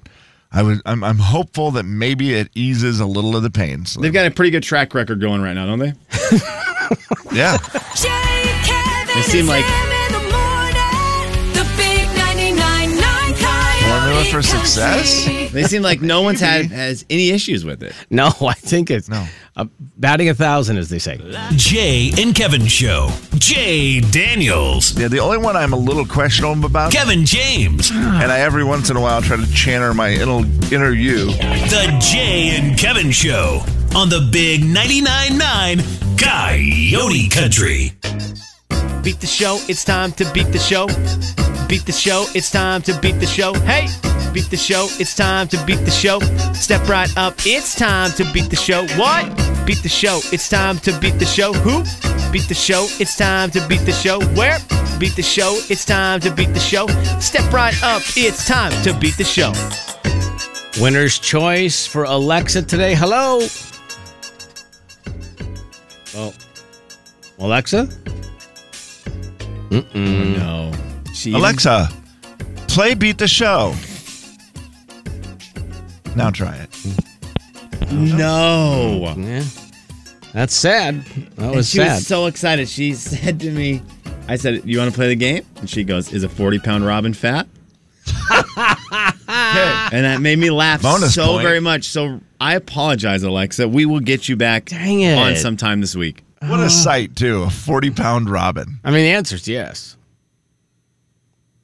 I 0.51 0.63
was, 0.63 0.81
I'm, 0.85 1.03
I'm 1.03 1.17
hopeful 1.19 1.71
that 1.71 1.83
maybe 1.83 2.33
it 2.33 2.49
eases 2.55 2.99
a 2.99 3.05
little 3.05 3.35
of 3.35 3.43
the 3.43 3.51
pain. 3.51 3.85
So, 3.85 4.01
They've 4.01 4.11
got 4.13 4.25
a 4.25 4.31
pretty 4.31 4.49
good 4.51 4.63
track 4.63 4.93
record 4.95 5.21
going 5.21 5.41
right 5.41 5.53
now, 5.53 5.65
don't 5.67 5.79
they? 5.79 5.93
yeah. 7.33 7.57
Jay, 7.95 8.43
Kevin, 8.63 9.15
They 9.15 9.21
seem 9.23 9.45
like- 9.47 9.92
for 14.33 14.41
success? 14.41 15.25
They 15.51 15.63
seem 15.63 15.83
like 15.83 16.01
no 16.01 16.21
one's 16.21 16.39
had 16.39 16.65
has 16.71 17.05
any 17.07 17.29
issues 17.29 17.63
with 17.63 17.83
it. 17.83 17.93
No, 18.09 18.27
I 18.41 18.53
think 18.53 18.89
it's 18.89 19.07
No. 19.07 19.25
Uh, 19.55 19.65
batting 19.97 20.29
a 20.29 20.33
thousand, 20.33 20.77
as 20.77 20.89
they 20.89 20.97
say. 20.97 21.19
Jay 21.51 22.11
and 22.17 22.33
Kevin 22.33 22.65
Show. 22.65 23.11
Jay 23.35 23.99
Daniels. 23.99 24.97
Yeah, 24.97 25.09
the 25.09 25.19
only 25.19 25.37
one 25.37 25.55
I'm 25.55 25.73
a 25.73 25.77
little 25.77 26.07
questionable 26.07 26.65
about, 26.65 26.91
Kevin 26.91 27.23
James. 27.23 27.91
and 27.91 28.31
I 28.31 28.39
every 28.39 28.63
once 28.63 28.89
in 28.89 28.97
a 28.97 29.01
while 29.01 29.21
try 29.21 29.37
to 29.37 29.53
channel 29.53 29.93
my 29.93 30.09
inner, 30.09 30.41
inner 30.71 30.91
you. 30.91 31.27
The 31.27 31.95
Jay 32.01 32.57
and 32.57 32.75
Kevin 32.75 33.11
Show 33.11 33.61
on 33.95 34.09
the 34.09 34.27
Big 34.31 34.61
99.9 34.61 35.37
9 35.37 36.17
Coyote 36.17 37.29
Country. 37.29 37.91
Beat 39.03 39.19
the 39.19 39.27
show, 39.27 39.59
it's 39.67 39.85
time 39.85 40.11
to 40.13 40.25
beat 40.33 40.47
the 40.51 40.57
show. 40.57 40.87
Beat 41.67 41.85
the 41.85 41.91
show, 41.91 42.25
it's 42.33 42.49
time 42.49 42.81
to 42.83 42.99
beat 43.01 43.19
the 43.19 43.27
show. 43.27 43.53
Hey! 43.53 43.87
Beat 44.33 44.49
the 44.49 44.57
show, 44.57 44.87
it's 44.99 45.15
time 45.15 45.47
to 45.49 45.63
beat 45.65 45.85
the 45.85 45.91
show. 45.91 46.19
Step 46.53 46.87
right 46.89 47.15
up, 47.15 47.35
it's 47.45 47.75
time 47.75 48.11
to 48.13 48.25
beat 48.33 48.49
the 48.49 48.55
show. 48.55 48.83
What? 48.97 49.25
Beat 49.63 49.83
the 49.83 49.89
show, 49.89 50.21
it's 50.31 50.49
time 50.49 50.79
to 50.79 50.99
beat 50.99 51.19
the 51.19 51.25
show. 51.25 51.53
Who? 51.53 51.83
Beat 52.31 52.47
the 52.47 52.55
show, 52.55 52.87
it's 52.99 53.15
time 53.15 53.51
to 53.51 53.65
beat 53.67 53.81
the 53.85 53.91
show. 53.91 54.19
Where? 54.33 54.57
Beat 54.99 55.15
the 55.15 55.21
show, 55.21 55.59
it's 55.69 55.85
time 55.85 56.19
to 56.21 56.31
beat 56.33 56.51
the 56.53 56.59
show. 56.59 56.87
Step 57.19 57.53
right 57.53 57.75
up, 57.83 58.01
it's 58.17 58.47
time 58.47 58.71
to 58.83 58.97
beat 58.99 59.15
the 59.17 59.23
show. 59.23 59.53
Winner's 60.81 61.19
choice 61.19 61.85
for 61.85 62.05
Alexa 62.05 62.63
today. 62.63 62.95
Hello. 62.95 63.47
Well, 66.15 66.33
Alexa? 67.37 67.87
No. 69.69 70.71
She 71.13 71.33
Alexa, 71.33 71.89
play 72.67 72.95
Beat 72.95 73.19
the 73.19 73.27
Show. 73.27 73.75
Now 76.15 76.29
try 76.29 76.55
it. 76.55 76.69
No. 77.91 79.13
Mm, 79.15 79.25
yeah. 79.25 79.43
That's 80.33 80.53
sad. 80.55 81.03
That 81.35 81.55
was 81.55 81.69
she 81.69 81.77
sad. 81.77 81.95
was 81.95 82.07
so 82.07 82.25
excited. 82.27 82.69
She 82.69 82.93
said 82.95 83.39
to 83.41 83.51
me, 83.51 83.81
I 84.27 84.35
said, 84.35 84.61
You 84.65 84.79
want 84.79 84.91
to 84.91 84.95
play 84.95 85.07
the 85.07 85.15
game? 85.15 85.45
And 85.57 85.69
she 85.69 85.83
goes, 85.83 86.11
Is 86.13 86.23
a 86.23 86.29
40 86.29 86.59
pound 86.59 86.85
Robin 86.85 87.13
fat? 87.13 87.47
and 88.57 90.05
that 90.05 90.19
made 90.21 90.37
me 90.37 90.49
laugh 90.49 90.81
Bonus 90.81 91.15
so 91.15 91.27
point. 91.27 91.43
very 91.43 91.59
much. 91.59 91.85
So 91.85 92.19
I 92.39 92.55
apologize, 92.55 93.23
Alexa. 93.23 93.67
We 93.67 93.85
will 93.85 93.99
get 93.99 94.27
you 94.27 94.35
back 94.35 94.65
Dang 94.65 95.01
it. 95.01 95.17
on 95.17 95.35
sometime 95.35 95.81
this 95.81 95.95
week. 95.95 96.23
What 96.41 96.59
a 96.59 96.63
uh. 96.63 96.69
sight, 96.69 97.15
too. 97.15 97.43
A 97.43 97.49
40 97.49 97.91
pound 97.91 98.29
robin. 98.29 98.79
I 98.83 98.91
mean, 98.91 99.05
the 99.05 99.11
answer 99.11 99.35
is 99.35 99.47
yes. 99.47 99.97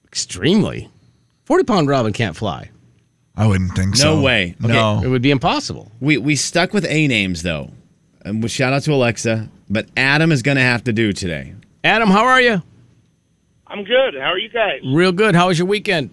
Extremely. 0.08 0.90
40 1.46 1.64
pound 1.66 1.88
Robin 1.88 2.14
can't 2.14 2.36
fly. 2.36 2.70
I 3.36 3.48
wouldn't 3.48 3.76
think 3.76 3.96
so. 3.96 4.16
No 4.16 4.22
way. 4.22 4.56
Okay. 4.64 4.74
No. 4.74 5.02
It 5.04 5.08
would 5.08 5.22
be 5.22 5.32
impossible. 5.32 5.92
We 6.00 6.18
we 6.18 6.36
stuck 6.36 6.74
with 6.74 6.86
A 6.86 7.08
names 7.08 7.44
though. 7.44 7.72
And 8.26 8.44
we 8.44 8.50
shout 8.50 8.74
out 8.74 8.84
to 8.84 8.94
Alexa, 8.94 9.50
but 9.70 9.88
Adam 9.96 10.32
is 10.32 10.42
gonna 10.42 10.62
have 10.62 10.84
to 10.86 10.94
do 10.94 11.14
today. 11.14 11.54
Adam, 11.84 12.10
how 12.10 12.26
are 12.26 12.42
you? 12.42 12.62
I'm 13.68 13.84
good. 13.84 14.16
How 14.16 14.32
are 14.32 14.38
you 14.38 14.50
guys? 14.50 14.82
Real 14.86 15.12
good. 15.12 15.36
How 15.36 15.48
was 15.48 15.58
your 15.58 15.68
weekend? 15.68 16.10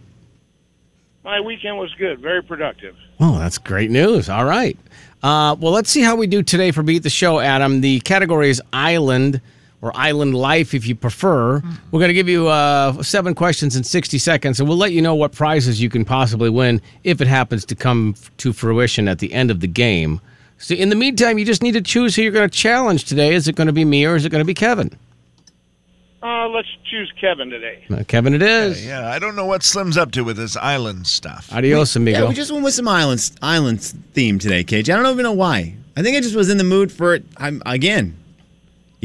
My 1.25 1.41
weekend 1.41 1.79
was 1.79 1.93
good. 1.95 2.21
Very 2.21 2.43
productive. 2.43 2.95
Oh, 3.19 3.39
that's 3.39 3.59
great 3.59 3.91
news. 3.91 4.29
All 4.29 4.45
right. 4.45 4.79
Uh, 5.23 5.57
well, 5.59 5.73
let's 5.73 5.91
see 5.91 6.03
how 6.03 6.15
we 6.15 6.29
do 6.29 6.43
today 6.43 6.71
for 6.71 6.85
Beat 6.85 7.03
the 7.03 7.11
Show, 7.11 7.41
Adam. 7.41 7.81
The 7.81 7.99
category 8.01 8.51
is 8.51 8.63
Island 8.73 9.41
or 9.83 9.93
Island 9.97 10.35
Life, 10.35 10.75
if 10.75 10.87
you 10.87 10.95
prefer. 10.95 11.63
We're 11.91 12.01
going 12.01 12.09
to 12.09 12.15
give 12.15 12.29
you 12.29 12.49
uh, 12.49 13.03
seven 13.03 13.35
questions 13.35 13.77
in 13.77 13.85
60 13.85 14.19
seconds, 14.19 14.59
and 14.59 14.69
we'll 14.69 14.79
let 14.79 14.93
you 14.93 15.03
know 15.03 15.15
what 15.15 15.33
prizes 15.33 15.81
you 15.81 15.91
can 15.91 16.05
possibly 16.05 16.51
win 16.51 16.81
if 17.05 17.21
it 17.21 17.29
happens 17.29 17.65
to 17.67 17.75
come 17.75 18.15
to 18.39 18.53
fruition 18.53 19.09
at 19.09 19.19
the 19.19 19.33
end 19.33 19.51
of 19.51 19.61
the 19.61 19.67
game. 19.67 20.21
So, 20.59 20.75
in 20.75 20.89
the 20.89 20.97
meantime, 20.97 21.39
you 21.39 21.45
just 21.45 21.63
need 21.63 21.73
to 21.73 21.83
choose 21.83 22.17
who 22.17 22.23
you're 22.23 22.33
going 22.33 22.49
to 22.49 22.57
challenge 22.57 23.05
today. 23.05 23.35
Is 23.35 23.47
it 23.47 23.57
going 23.57 23.67
to 23.67 23.73
be 23.73 23.85
me 23.85 24.07
or 24.07 24.17
is 24.17 24.25
it 24.25 24.31
going 24.31 24.41
to 24.41 24.47
be 24.47 24.55
Kevin? 24.55 24.97
Uh, 26.23 26.49
let's 26.49 26.69
choose 26.91 27.13
Kevin 27.21 27.51
today. 27.51 27.85
Uh, 27.91 28.03
Kevin, 28.09 28.35
it 28.35 28.43
is. 28.43 28.85
Yeah, 28.85 29.09
I 29.11 29.19
don't 29.19 29.37
know 29.37 29.45
what 29.45 29.63
Slim's 29.63 29.97
up 29.97 30.11
to 30.13 30.25
with 30.25 30.37
this 30.37 30.57
island 30.57 31.07
stuff. 31.07 31.53
Adios, 31.53 31.95
amigo. 31.95 32.23
Yeah, 32.23 32.29
we 32.29 32.35
just 32.35 32.51
went 32.51 32.65
with 32.65 32.75
some 32.75 32.89
islands 32.89 33.37
islands 33.43 33.93
theme 34.15 34.39
today, 34.39 34.65
KJ. 34.65 34.93
I 34.93 35.03
don't 35.03 35.13
even 35.13 35.23
know 35.23 35.33
why. 35.33 35.77
I 35.97 36.03
think 36.03 36.17
I 36.17 36.21
just 36.21 36.35
was 36.35 36.51
in 36.51 36.59
the 36.59 36.65
mood 36.65 36.91
for 36.91 37.15
it. 37.15 37.25
I'm 37.37 37.63
again. 37.65 38.17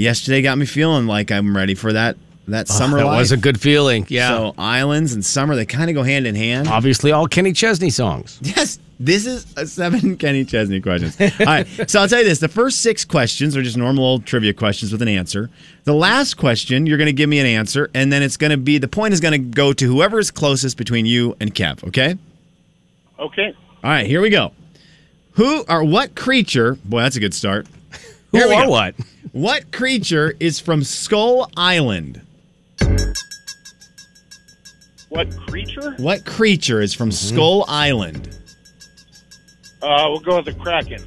Yesterday 0.01 0.41
got 0.41 0.57
me 0.57 0.65
feeling 0.65 1.05
like 1.05 1.31
I'm 1.31 1.55
ready 1.55 1.75
for 1.75 1.93
that 1.93 2.17
that 2.47 2.69
ah, 2.71 2.73
summer 2.73 2.97
that 2.97 3.05
life. 3.05 3.19
was 3.19 3.31
a 3.31 3.37
good 3.37 3.61
feeling. 3.61 4.05
Yeah. 4.09 4.29
So 4.29 4.55
islands 4.57 5.13
and 5.13 5.23
summer 5.23 5.55
they 5.55 5.65
kind 5.65 5.91
of 5.91 5.95
go 5.95 6.01
hand 6.01 6.25
in 6.25 6.33
hand. 6.33 6.67
Obviously, 6.67 7.11
all 7.11 7.27
Kenny 7.27 7.53
Chesney 7.53 7.91
songs. 7.91 8.39
Yes, 8.51 8.79
this 8.99 9.25
is 9.27 9.45
a 9.57 9.65
seven 9.67 10.17
Kenny 10.23 10.43
Chesney 10.43 10.81
questions. 10.81 11.19
All 11.21 11.45
right, 11.45 11.67
so 11.87 12.01
I'll 12.01 12.07
tell 12.07 12.19
you 12.19 12.25
this: 12.25 12.39
the 12.39 12.47
first 12.47 12.81
six 12.81 13.05
questions 13.05 13.55
are 13.55 13.61
just 13.61 13.77
normal 13.77 14.03
old 14.03 14.25
trivia 14.25 14.53
questions 14.53 14.91
with 14.91 15.03
an 15.03 15.07
answer. 15.07 15.49
The 15.83 15.93
last 15.93 16.35
question, 16.35 16.87
you're 16.87 16.97
going 16.97 17.05
to 17.05 17.13
give 17.13 17.29
me 17.29 17.39
an 17.39 17.45
answer, 17.45 17.91
and 17.93 18.11
then 18.11 18.23
it's 18.23 18.37
going 18.37 18.51
to 18.51 18.57
be 18.57 18.79
the 18.79 18.87
point 18.87 19.13
is 19.13 19.19
going 19.19 19.33
to 19.33 19.37
go 19.37 19.71
to 19.71 19.85
whoever 19.85 20.17
is 20.19 20.31
closest 20.31 20.77
between 20.77 21.05
you 21.05 21.37
and 21.39 21.53
Kev. 21.53 21.83
Okay. 21.87 22.17
Okay. 23.19 23.55
All 23.83 23.89
right, 23.89 24.07
here 24.07 24.21
we 24.21 24.31
go. 24.31 24.51
Who 25.33 25.63
or 25.69 25.83
what 25.83 26.15
creature? 26.15 26.75
Boy, 26.85 27.01
that's 27.01 27.15
a 27.15 27.19
good 27.19 27.35
start. 27.35 27.67
Who 28.31 28.37
Here 28.37 28.47
or 28.47 28.69
what? 28.69 28.95
What 29.33 29.71
creature 29.71 30.33
is 30.39 30.59
from 30.59 30.83
Skull 30.83 31.49
Island? 31.57 32.21
What 35.09 35.35
creature? 35.47 35.95
What 35.97 36.25
creature 36.25 36.81
is 36.81 36.93
from 36.93 37.11
Skull 37.11 37.65
Island? 37.67 38.29
Uh, 39.81 40.07
we'll 40.09 40.19
go 40.19 40.37
with 40.37 40.45
the 40.45 40.53
Kraken. 40.53 41.03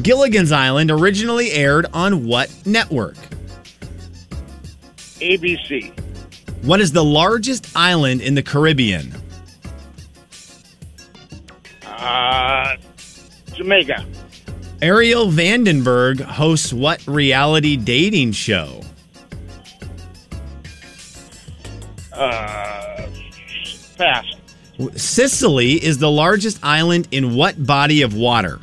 Gilligan's 0.00 0.52
Island 0.52 0.90
originally 0.90 1.50
aired 1.52 1.86
on 1.92 2.24
what 2.24 2.50
network? 2.64 3.16
ABC. 5.20 5.92
What 6.62 6.80
is 6.80 6.92
the 6.92 7.04
largest 7.04 7.76
island 7.76 8.22
in 8.22 8.34
the 8.34 8.42
Caribbean? 8.42 9.12
Uh, 11.84 12.76
Jamaica. 13.54 14.06
Arielle 14.80 15.32
Vandenberg 15.32 16.20
hosts 16.20 16.72
what 16.72 17.04
reality 17.06 17.76
dating 17.76 18.32
show? 18.32 18.80
Uh, 22.12 23.08
pass. 23.96 24.24
Sicily 24.94 25.84
is 25.84 25.98
the 25.98 26.10
largest 26.10 26.60
island 26.62 27.08
in 27.10 27.34
what 27.34 27.66
body 27.66 28.02
of 28.02 28.14
water? 28.14 28.60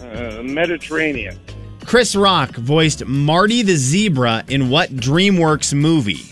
Uh, 0.00 0.42
Mediterranean. 0.42 1.38
Chris 1.84 2.16
Rock 2.16 2.50
voiced 2.56 3.04
Marty 3.06 3.62
the 3.62 3.76
Zebra 3.76 4.44
in 4.48 4.70
what 4.70 4.90
DreamWorks 4.90 5.72
movie? 5.72 6.24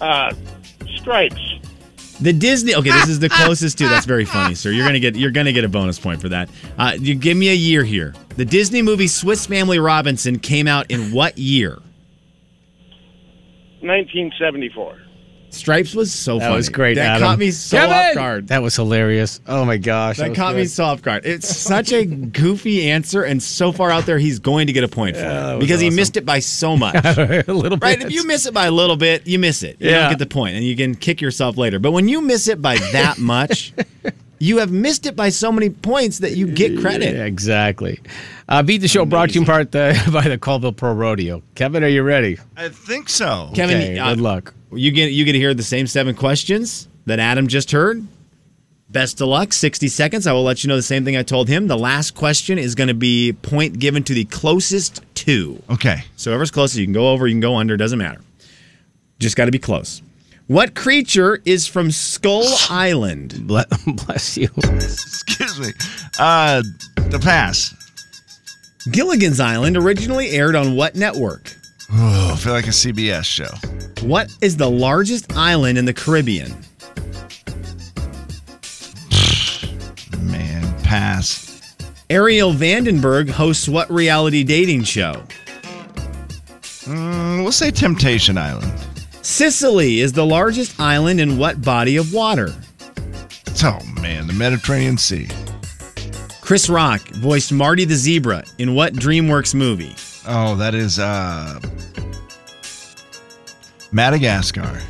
Uh, 0.00 0.34
stripes. 0.96 1.53
The 2.20 2.32
Disney. 2.32 2.74
Okay, 2.74 2.90
this 2.90 3.08
is 3.08 3.18
the 3.18 3.28
closest 3.30 3.78
to. 3.78 3.88
That's 3.88 4.06
very 4.06 4.24
funny, 4.24 4.54
sir. 4.54 4.70
You're 4.70 4.86
gonna 4.86 5.00
get. 5.00 5.16
You're 5.16 5.30
gonna 5.30 5.52
get 5.52 5.64
a 5.64 5.68
bonus 5.68 5.98
point 5.98 6.20
for 6.20 6.28
that. 6.28 6.48
Uh, 6.78 6.96
you 6.98 7.14
give 7.14 7.36
me 7.36 7.50
a 7.50 7.54
year 7.54 7.82
here. 7.82 8.14
The 8.36 8.44
Disney 8.44 8.82
movie 8.82 9.08
Swiss 9.08 9.46
Family 9.46 9.78
Robinson 9.78 10.38
came 10.38 10.66
out 10.68 10.90
in 10.90 11.12
what 11.12 11.36
year? 11.38 11.80
1974. 13.80 14.98
Stripes 15.54 15.94
was 15.94 16.12
so 16.12 16.38
That 16.38 16.46
funny. 16.46 16.56
was 16.56 16.68
great, 16.68 16.94
That 16.94 17.16
Adam. 17.16 17.22
caught 17.22 17.38
me 17.38 17.50
so 17.50 17.76
Kevin! 17.78 17.92
off 17.92 18.14
guard. 18.14 18.48
That 18.48 18.62
was 18.62 18.76
hilarious. 18.76 19.40
Oh 19.46 19.64
my 19.64 19.76
gosh. 19.76 20.18
That 20.18 20.30
was 20.30 20.36
caught 20.38 20.54
me 20.54 20.62
good. 20.62 20.70
so 20.70 20.84
off 20.84 21.02
guard. 21.02 21.24
It's 21.24 21.48
such 21.48 21.92
a 21.92 22.04
goofy 22.04 22.90
answer 22.90 23.22
and 23.22 23.42
so 23.42 23.72
far 23.72 23.90
out 23.90 24.06
there, 24.06 24.18
he's 24.18 24.38
going 24.38 24.66
to 24.66 24.72
get 24.72 24.84
a 24.84 24.88
point 24.88 25.16
for 25.16 25.22
that 25.22 25.52
it 25.52 25.56
was 25.56 25.64
because 25.64 25.80
he 25.80 25.90
missed 25.90 26.16
it 26.16 26.26
by 26.26 26.38
so 26.40 26.76
much. 26.76 26.94
a 27.04 27.44
little 27.48 27.76
bit. 27.78 27.82
Right? 27.82 28.02
If 28.02 28.12
you 28.12 28.26
miss 28.26 28.46
it 28.46 28.54
by 28.54 28.66
a 28.66 28.70
little 28.70 28.96
bit, 28.96 29.26
you 29.26 29.38
miss 29.38 29.62
it. 29.62 29.76
You 29.80 29.90
Yeah. 29.90 30.00
don't 30.02 30.10
get 30.10 30.18
the 30.18 30.26
point, 30.26 30.56
and 30.56 30.64
you 30.64 30.76
can 30.76 30.94
kick 30.94 31.20
yourself 31.20 31.56
later. 31.56 31.78
But 31.78 31.92
when 31.92 32.08
you 32.08 32.20
miss 32.20 32.48
it 32.48 32.60
by 32.60 32.76
that 32.92 33.18
much, 33.18 33.72
you 34.38 34.58
have 34.58 34.70
missed 34.72 35.06
it 35.06 35.16
by 35.16 35.28
so 35.30 35.50
many 35.52 35.70
points 35.70 36.18
that 36.18 36.36
you 36.36 36.46
get 36.46 36.78
credit. 36.80 37.14
Yeah, 37.14 37.24
exactly. 37.24 38.00
Uh, 38.46 38.62
Beat 38.62 38.78
the 38.78 38.88
show 38.88 39.06
brought 39.06 39.30
to 39.30 39.34
you 39.36 39.40
in 39.40 39.46
part 39.46 39.74
uh, 39.74 39.94
by 40.12 40.28
the 40.28 40.36
Colville 40.36 40.72
Pro 40.72 40.92
Rodeo. 40.92 41.42
Kevin, 41.54 41.82
are 41.82 41.88
you 41.88 42.02
ready? 42.02 42.38
I 42.56 42.68
think 42.68 43.08
so. 43.08 43.50
Kevin, 43.54 43.76
Okay, 43.78 43.98
uh, 43.98 44.10
good 44.10 44.20
luck. 44.20 44.52
You 44.76 44.90
get 44.90 45.12
you 45.12 45.24
get 45.24 45.32
to 45.32 45.38
hear 45.38 45.54
the 45.54 45.62
same 45.62 45.86
seven 45.86 46.14
questions 46.14 46.88
that 47.06 47.18
Adam 47.18 47.48
just 47.48 47.70
heard. 47.70 48.06
Best 48.90 49.20
of 49.20 49.28
luck. 49.28 49.52
60 49.52 49.88
seconds. 49.88 50.26
I 50.26 50.32
will 50.32 50.44
let 50.44 50.62
you 50.62 50.68
know 50.68 50.76
the 50.76 50.82
same 50.82 51.04
thing 51.04 51.16
I 51.16 51.22
told 51.22 51.48
him. 51.48 51.66
The 51.66 51.76
last 51.76 52.14
question 52.14 52.58
is 52.58 52.74
going 52.74 52.88
to 52.88 52.94
be 52.94 53.32
point 53.32 53.78
given 53.78 54.04
to 54.04 54.14
the 54.14 54.24
closest 54.26 55.02
two. 55.14 55.60
Okay. 55.68 56.04
So 56.16 56.30
whoever's 56.30 56.52
closest, 56.52 56.78
you 56.78 56.86
can 56.86 56.92
go 56.92 57.10
over, 57.10 57.26
you 57.26 57.34
can 57.34 57.40
go 57.40 57.56
under, 57.56 57.76
doesn't 57.76 57.98
matter. 57.98 58.20
Just 59.18 59.36
got 59.36 59.46
to 59.46 59.50
be 59.50 59.58
close. 59.58 60.00
What 60.46 60.74
creature 60.74 61.40
is 61.44 61.66
from 61.66 61.90
Skull 61.90 62.44
Island? 62.70 63.46
Bless 63.46 64.36
you. 64.36 64.48
Excuse 64.58 65.58
me. 65.58 65.72
Uh, 66.18 66.62
the 66.96 67.18
pass. 67.18 67.74
Gilligan's 68.90 69.40
Island 69.40 69.76
originally 69.76 70.30
aired 70.30 70.54
on 70.54 70.76
what 70.76 70.94
network? 70.94 71.52
Oh, 71.90 72.32
I 72.34 72.36
feel 72.36 72.52
like 72.52 72.66
a 72.66 72.70
CBS 72.70 73.24
show. 73.24 73.48
What 74.04 74.28
is 74.42 74.58
the 74.58 74.68
largest 74.68 75.34
island 75.34 75.78
in 75.78 75.86
the 75.86 75.94
Caribbean? 75.94 76.50
Man. 80.20 80.82
Pass. 80.82 81.74
Arielle 82.10 82.54
Vandenberg 82.54 83.30
hosts 83.30 83.66
what 83.66 83.90
reality 83.90 84.44
dating 84.44 84.84
show? 84.84 85.22
Mm, 86.84 87.42
we'll 87.42 87.50
say 87.50 87.70
Temptation 87.70 88.36
Island. 88.36 88.70
Sicily 89.22 90.00
is 90.00 90.12
the 90.12 90.26
largest 90.26 90.78
island 90.78 91.18
in 91.18 91.38
what 91.38 91.62
body 91.62 91.96
of 91.96 92.12
water? 92.12 92.54
Oh 93.62 93.80
man, 94.02 94.26
the 94.26 94.34
Mediterranean 94.34 94.98
Sea. 94.98 95.28
Chris 96.42 96.68
Rock 96.68 97.00
voiced 97.08 97.52
Marty 97.52 97.86
the 97.86 97.94
Zebra 97.94 98.44
in 98.58 98.74
what 98.74 98.92
DreamWorks 98.92 99.54
movie? 99.54 99.96
Oh, 100.28 100.56
that 100.56 100.74
is 100.74 100.98
uh 100.98 101.58
Madagascar. 103.94 104.80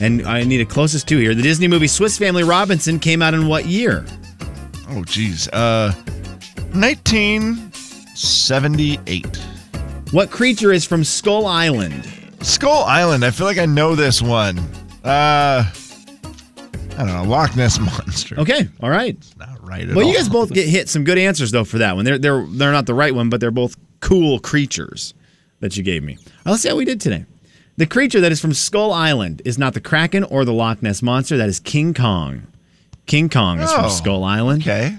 And 0.00 0.22
I 0.26 0.44
need 0.44 0.60
a 0.60 0.64
closest 0.64 1.08
two 1.08 1.18
here. 1.18 1.34
The 1.34 1.42
Disney 1.42 1.66
movie 1.66 1.88
Swiss 1.88 2.16
Family 2.16 2.44
Robinson 2.44 3.00
came 3.00 3.20
out 3.20 3.34
in 3.34 3.48
what 3.48 3.66
year? 3.66 4.06
Oh 4.90 5.02
geez. 5.04 5.48
Uh 5.48 5.92
1978. 6.72 9.36
What 10.12 10.30
creature 10.30 10.72
is 10.72 10.84
from 10.84 11.04
Skull 11.04 11.46
Island? 11.46 12.08
Skull 12.40 12.84
Island. 12.84 13.24
I 13.24 13.30
feel 13.30 13.46
like 13.46 13.58
I 13.58 13.66
know 13.66 13.94
this 13.94 14.22
one. 14.22 14.58
Uh 15.04 15.64
I 16.96 17.04
don't 17.04 17.14
know, 17.14 17.24
Loch 17.24 17.54
Ness 17.56 17.78
Monster. 17.80 18.38
Okay, 18.40 18.68
all 18.80 18.90
right. 18.90 19.16
Not 19.38 19.66
right 19.66 19.88
at 19.88 19.94
Well, 19.94 20.04
all. 20.04 20.10
you 20.10 20.16
guys 20.16 20.28
both 20.28 20.52
get 20.52 20.68
hit 20.68 20.88
some 20.88 21.04
good 21.04 21.18
answers 21.18 21.50
though 21.50 21.64
for 21.64 21.78
that 21.78 21.96
one. 21.96 22.04
They're 22.04 22.18
they're 22.18 22.46
they're 22.48 22.72
not 22.72 22.86
the 22.86 22.94
right 22.94 23.14
one, 23.14 23.28
but 23.30 23.40
they're 23.40 23.50
both 23.50 23.76
cool 24.00 24.38
creatures 24.38 25.14
that 25.60 25.76
you 25.76 25.82
gave 25.82 26.02
me. 26.04 26.18
Let's 26.44 26.62
see 26.62 26.68
how 26.68 26.76
we 26.76 26.84
did 26.84 27.00
today. 27.00 27.24
The 27.78 27.86
creature 27.86 28.20
that 28.20 28.32
is 28.32 28.40
from 28.40 28.52
Skull 28.54 28.92
Island 28.92 29.40
is 29.44 29.56
not 29.56 29.72
the 29.72 29.80
Kraken 29.80 30.24
or 30.24 30.44
the 30.44 30.52
Loch 30.52 30.82
Ness 30.82 31.00
monster. 31.00 31.36
That 31.36 31.48
is 31.48 31.60
King 31.60 31.94
Kong. 31.94 32.48
King 33.06 33.28
Kong 33.28 33.60
is 33.60 33.70
Oh, 33.72 33.82
from 33.82 33.90
Skull 33.90 34.24
Island. 34.24 34.62
Okay. 34.62 34.98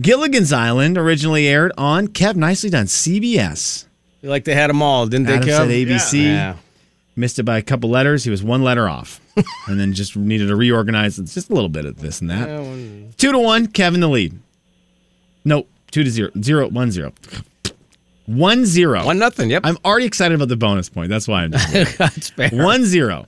Gilligan's 0.00 0.52
Island 0.52 0.98
originally 0.98 1.48
aired 1.48 1.72
on 1.78 2.08
Kev. 2.08 2.36
Nicely 2.36 2.68
done. 2.68 2.86
CBS. 2.86 3.86
Feel 4.20 4.30
like 4.30 4.44
they 4.44 4.54
had 4.54 4.68
them 4.68 4.82
all, 4.82 5.06
didn't 5.06 5.26
they, 5.26 5.34
Adam 5.36 5.48
Kev? 5.48 5.56
said 5.56 5.68
ABC. 5.70 6.22
Yeah. 6.24 6.56
Missed 7.16 7.38
it 7.38 7.44
by 7.44 7.56
a 7.58 7.62
couple 7.62 7.88
letters. 7.90 8.24
He 8.24 8.30
was 8.30 8.42
one 8.42 8.62
letter 8.62 8.88
off, 8.88 9.20
and 9.66 9.80
then 9.80 9.92
just 9.94 10.14
needed 10.16 10.48
to 10.48 10.56
reorganize. 10.56 11.18
It's 11.18 11.32
just 11.32 11.48
a 11.48 11.54
little 11.54 11.68
bit 11.70 11.86
of 11.86 12.00
this 12.00 12.20
and 12.20 12.28
that. 12.28 13.16
Two 13.16 13.32
to 13.32 13.38
one. 13.38 13.68
Kevin 13.68 14.00
the 14.00 14.08
lead. 14.08 14.38
Nope. 15.44 15.68
Two 15.90 16.04
to 16.04 16.10
zero. 16.10 16.30
Zero. 16.42 16.68
One 16.68 16.90
zero. 16.90 17.12
One 18.26 18.64
zero. 18.64 19.04
One 19.04 19.18
nothing. 19.18 19.50
Yep. 19.50 19.62
I'm 19.64 19.76
already 19.84 20.06
excited 20.06 20.34
about 20.34 20.48
the 20.48 20.56
bonus 20.56 20.88
point. 20.88 21.10
That's 21.10 21.28
why 21.28 21.42
I'm 21.44 21.52
just 21.52 21.72
That's 21.98 22.30
fair. 22.30 22.50
one 22.52 22.84
zero. 22.84 23.26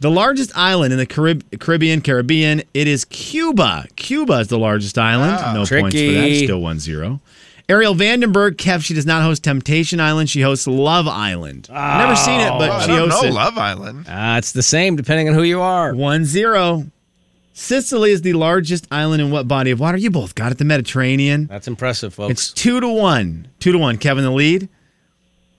The 0.00 0.10
largest 0.10 0.56
island 0.56 0.92
in 0.92 0.98
the 0.98 1.06
Carib- 1.06 1.42
Caribbean, 1.58 2.00
Caribbean, 2.00 2.62
it 2.72 2.86
is 2.86 3.04
Cuba. 3.04 3.84
Cuba 3.96 4.34
is 4.34 4.48
the 4.48 4.58
largest 4.58 4.96
island. 4.96 5.32
no 5.54 5.58
points 5.66 5.70
for 5.70 5.74
that. 5.76 5.90
Tricky. 5.90 6.44
Still 6.44 6.60
one 6.60 6.78
zero. 6.78 7.20
Arielle 7.68 7.96
Vandenberg, 7.98 8.52
Kev, 8.52 8.82
she 8.82 8.94
does 8.94 9.04
not 9.04 9.22
host 9.22 9.44
Temptation 9.44 10.00
Island. 10.00 10.30
She 10.30 10.40
hosts 10.40 10.66
Love 10.66 11.06
Island. 11.06 11.68
I've 11.70 11.98
never 12.00 12.16
seen 12.16 12.40
it, 12.40 12.48
but 12.50 12.70
Oh, 12.70 12.72
I 12.74 12.80
she 12.82 12.86
don't 12.86 13.10
hosts 13.10 13.22
know 13.24 13.28
it. 13.28 13.32
Love 13.34 13.58
Island. 13.58 14.06
Uh, 14.08 14.36
it's 14.38 14.52
the 14.52 14.62
same 14.62 14.96
depending 14.96 15.28
on 15.28 15.34
who 15.34 15.42
you 15.42 15.60
are. 15.60 15.94
One 15.94 16.24
zero. 16.24 16.86
Sicily 17.58 18.12
is 18.12 18.22
the 18.22 18.34
largest 18.34 18.86
island 18.92 19.20
in 19.20 19.32
what 19.32 19.48
body 19.48 19.72
of 19.72 19.80
water? 19.80 19.98
You 19.98 20.12
both 20.12 20.36
got 20.36 20.52
it. 20.52 20.58
The 20.58 20.64
Mediterranean. 20.64 21.46
That's 21.48 21.66
impressive, 21.66 22.14
folks. 22.14 22.30
It's 22.30 22.52
two 22.52 22.80
to 22.80 22.86
one. 22.88 23.48
Two 23.58 23.72
to 23.72 23.78
one. 23.78 23.98
Kevin 23.98 24.22
the 24.22 24.30
lead. 24.30 24.68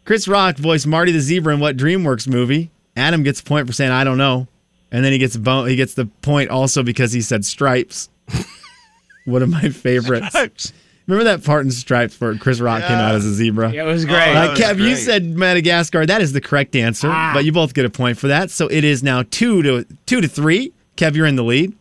Chris 0.06 0.26
Rock 0.26 0.56
voiced 0.58 0.88
Marty 0.88 1.12
the 1.12 1.20
Zebra 1.20 1.54
in 1.54 1.60
what 1.60 1.76
DreamWorks 1.76 2.26
movie? 2.26 2.72
Adam 2.96 3.22
gets 3.24 3.42
a 3.42 3.44
point 3.44 3.68
for 3.68 3.74
saying 3.74 3.92
I 3.92 4.06
don't 4.06 4.18
know, 4.18 4.48
and 4.94 5.04
then 5.04 5.12
he 5.12 5.18
gets 5.18 5.36
a 5.36 5.40
bon- 5.40 5.68
he 5.68 5.76
gets 5.76 5.94
the 5.94 6.06
point 6.22 6.50
also 6.50 6.84
because 6.84 7.12
he 7.12 7.22
said 7.22 7.44
Stripes. 7.44 8.10
One 9.26 9.42
of 9.44 9.50
my 9.50 9.68
favorites. 9.68 10.72
Remember 11.06 11.26
that 11.26 11.44
part 11.44 11.66
in 11.66 11.72
Stripes 11.72 12.20
where 12.22 12.34
Chris 12.38 12.62
Rock 12.62 12.82
came 12.84 12.98
out 12.98 13.16
as 13.16 13.26
a 13.26 13.34
zebra? 13.34 13.74
Yeah, 13.74 13.84
it 13.84 13.88
was 13.88 14.06
great. 14.06 14.34
Uh, 14.36 14.52
was 14.52 14.60
Kev, 14.60 14.78
you 14.80 14.96
said 14.96 15.26
Madagascar. 15.26 16.06
That 16.06 16.22
is 16.22 16.32
the 16.32 16.40
correct 16.42 16.78
answer, 16.78 17.10
Ah. 17.12 17.32
but 17.34 17.44
you 17.44 17.52
both 17.52 17.74
get 17.74 17.84
a 17.84 17.90
point 17.90 18.18
for 18.18 18.28
that. 18.30 18.52
So 18.52 18.68
it 18.68 18.86
is 18.86 19.04
now 19.04 19.24
two 19.30 19.62
to 19.64 19.86
two 20.06 20.22
to 20.22 20.30
three. 20.30 20.72
Kev, 20.96 21.16
you're 21.16 21.26
in 21.26 21.36
the 21.36 21.44
lead. 21.44 21.76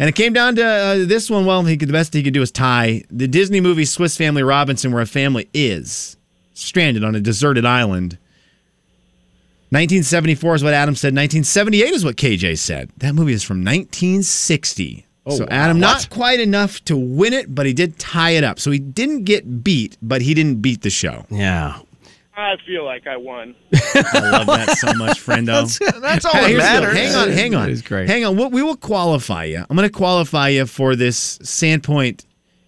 And 0.00 0.08
it 0.08 0.14
came 0.14 0.32
down 0.32 0.56
to 0.56 0.64
uh, 0.64 0.94
this 1.04 1.28
one. 1.28 1.44
Well, 1.44 1.62
he 1.64 1.76
could, 1.76 1.90
the 1.90 1.92
best 1.92 2.14
he 2.14 2.22
could 2.22 2.32
do 2.32 2.40
is 2.40 2.50
tie 2.50 3.02
the 3.10 3.28
Disney 3.28 3.60
movie 3.60 3.84
Swiss 3.84 4.16
Family 4.16 4.42
Robinson, 4.42 4.92
where 4.92 5.02
a 5.02 5.06
family 5.06 5.50
is 5.52 6.16
stranded 6.54 7.04
on 7.04 7.14
a 7.14 7.20
deserted 7.20 7.66
island. 7.66 8.16
1974 9.72 10.54
is 10.54 10.64
what 10.64 10.72
Adam 10.72 10.94
said. 10.96 11.08
1978 11.08 11.92
is 11.92 12.02
what 12.02 12.16
KJ 12.16 12.56
said. 12.56 12.90
That 12.96 13.14
movie 13.14 13.34
is 13.34 13.44
from 13.44 13.58
1960. 13.58 15.06
Oh, 15.26 15.36
so 15.36 15.46
Adam, 15.50 15.78
not 15.78 16.08
quite 16.08 16.40
enough 16.40 16.82
to 16.86 16.96
win 16.96 17.34
it, 17.34 17.54
but 17.54 17.66
he 17.66 17.74
did 17.74 17.98
tie 17.98 18.30
it 18.30 18.42
up. 18.42 18.58
So 18.58 18.70
he 18.70 18.78
didn't 18.78 19.24
get 19.24 19.62
beat, 19.62 19.98
but 20.00 20.22
he 20.22 20.32
didn't 20.32 20.62
beat 20.62 20.80
the 20.80 20.90
show. 20.90 21.26
yeah. 21.28 21.78
I 22.40 22.56
feel 22.66 22.84
like 22.84 23.06
I 23.06 23.16
won. 23.16 23.54
I 23.72 24.30
love 24.30 24.46
that 24.46 24.76
so 24.78 24.92
much, 24.94 25.24
friendo. 25.24 25.78
That's 26.00 26.24
all 26.24 26.32
Hey, 26.32 26.40
that 26.40 26.48
here's 26.50 26.62
the 26.62 26.70
deal. 26.70 26.80
matters. 26.80 26.94
Hang 26.96 27.14
on, 27.14 27.30
hang 27.30 27.54
on. 27.54 27.62
That 27.66 27.70
is 27.70 27.82
great. 27.82 28.08
Hang 28.08 28.24
on. 28.24 28.36
We, 28.36 28.46
we 28.46 28.62
will 28.62 28.76
qualify 28.76 29.44
you. 29.44 29.64
I'm 29.68 29.76
going 29.76 29.88
to 29.88 29.94
qualify 29.94 30.48
you 30.48 30.66
for 30.66 30.96
this 30.96 31.38
Sandpoint 31.38 32.24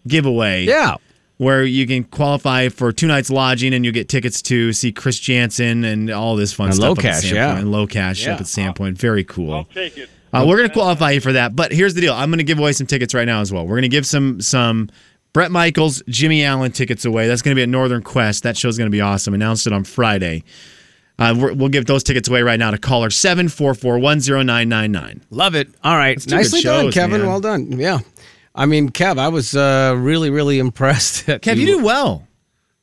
giveaway. 0.06 0.64
Yeah. 0.64 0.96
Where 1.38 1.64
you 1.64 1.86
can 1.88 2.04
qualify 2.04 2.68
for 2.68 2.92
two 2.92 3.06
nights 3.08 3.28
lodging 3.30 3.74
and 3.74 3.84
you 3.84 3.90
get 3.90 4.08
tickets 4.08 4.42
to 4.42 4.72
see 4.72 4.92
Chris 4.92 5.18
Janson 5.18 5.84
and 5.84 6.10
all 6.10 6.36
this 6.36 6.52
fun 6.52 6.66
And 6.66 6.76
stuff. 6.76 6.98
LOCASH, 6.98 7.32
yeah. 7.32 7.58
And 7.58 7.72
LOCASH 7.72 8.26
Yeah. 8.26 8.34
up 8.34 8.40
at 8.40 8.46
Sandpoint. 8.46 8.96
Very 8.98 9.24
cool. 9.24 9.52
I'll 9.54 9.64
take 9.64 9.98
it. 9.98 10.08
Uh, 10.32 10.44
we're 10.46 10.56
going 10.56 10.68
to 10.68 10.72
qualify 10.72 11.10
you 11.10 11.20
for 11.20 11.32
that, 11.32 11.54
but 11.56 11.72
here's 11.72 11.92
the 11.94 12.00
deal. 12.00 12.14
I'm 12.14 12.30
going 12.30 12.38
to 12.38 12.44
give 12.44 12.58
away 12.58 12.72
some 12.72 12.86
tickets 12.86 13.12
right 13.12 13.26
now 13.26 13.40
as 13.42 13.52
well. 13.52 13.64
We're 13.64 13.74
going 13.76 13.82
to 13.82 13.88
give 13.88 14.06
some 14.06 14.40
some 14.40 14.88
Bret 15.32 15.50
Michaels, 15.50 16.02
Jimmy 16.08 16.44
Allen 16.44 16.72
tickets 16.72 17.04
away. 17.04 17.26
That's 17.26 17.42
going 17.42 17.54
to 17.54 17.58
be 17.58 17.62
at 17.62 17.68
Northern 17.68 18.02
Quest. 18.02 18.42
That 18.42 18.56
show's 18.56 18.76
going 18.76 18.90
to 18.90 18.94
be 18.94 19.00
awesome. 19.00 19.32
Announced 19.32 19.66
it 19.66 19.72
on 19.72 19.84
Friday. 19.84 20.44
Uh, 21.18 21.34
we're, 21.38 21.52
we'll 21.54 21.68
give 21.68 21.86
those 21.86 22.02
tickets 22.02 22.28
away 22.28 22.42
right 22.42 22.58
now 22.58 22.70
to 22.70 22.78
caller 22.78 23.10
seven 23.10 23.48
four 23.48 23.74
four 23.74 23.98
one 23.98 24.20
zero 24.20 24.42
nine 24.42 24.68
nine 24.68 24.92
nine. 24.92 25.22
Love 25.30 25.54
it. 25.54 25.68
All 25.84 25.96
right. 25.96 26.20
two 26.20 26.34
Nicely 26.34 26.62
good 26.62 26.82
done, 26.82 26.92
Kevin. 26.92 27.20
man. 27.20 27.28
Well 27.28 27.40
done. 27.40 27.72
Yeah. 27.78 28.00
I 28.54 28.66
mean, 28.66 28.90
Kev, 28.90 29.18
I 29.18 29.28
was 29.28 29.56
uh, 29.56 29.94
really, 29.96 30.30
really 30.30 30.58
impressed. 30.58 31.26
Kev, 31.26 31.56
you 31.56 31.66
do 31.66 31.84
well. 31.84 32.26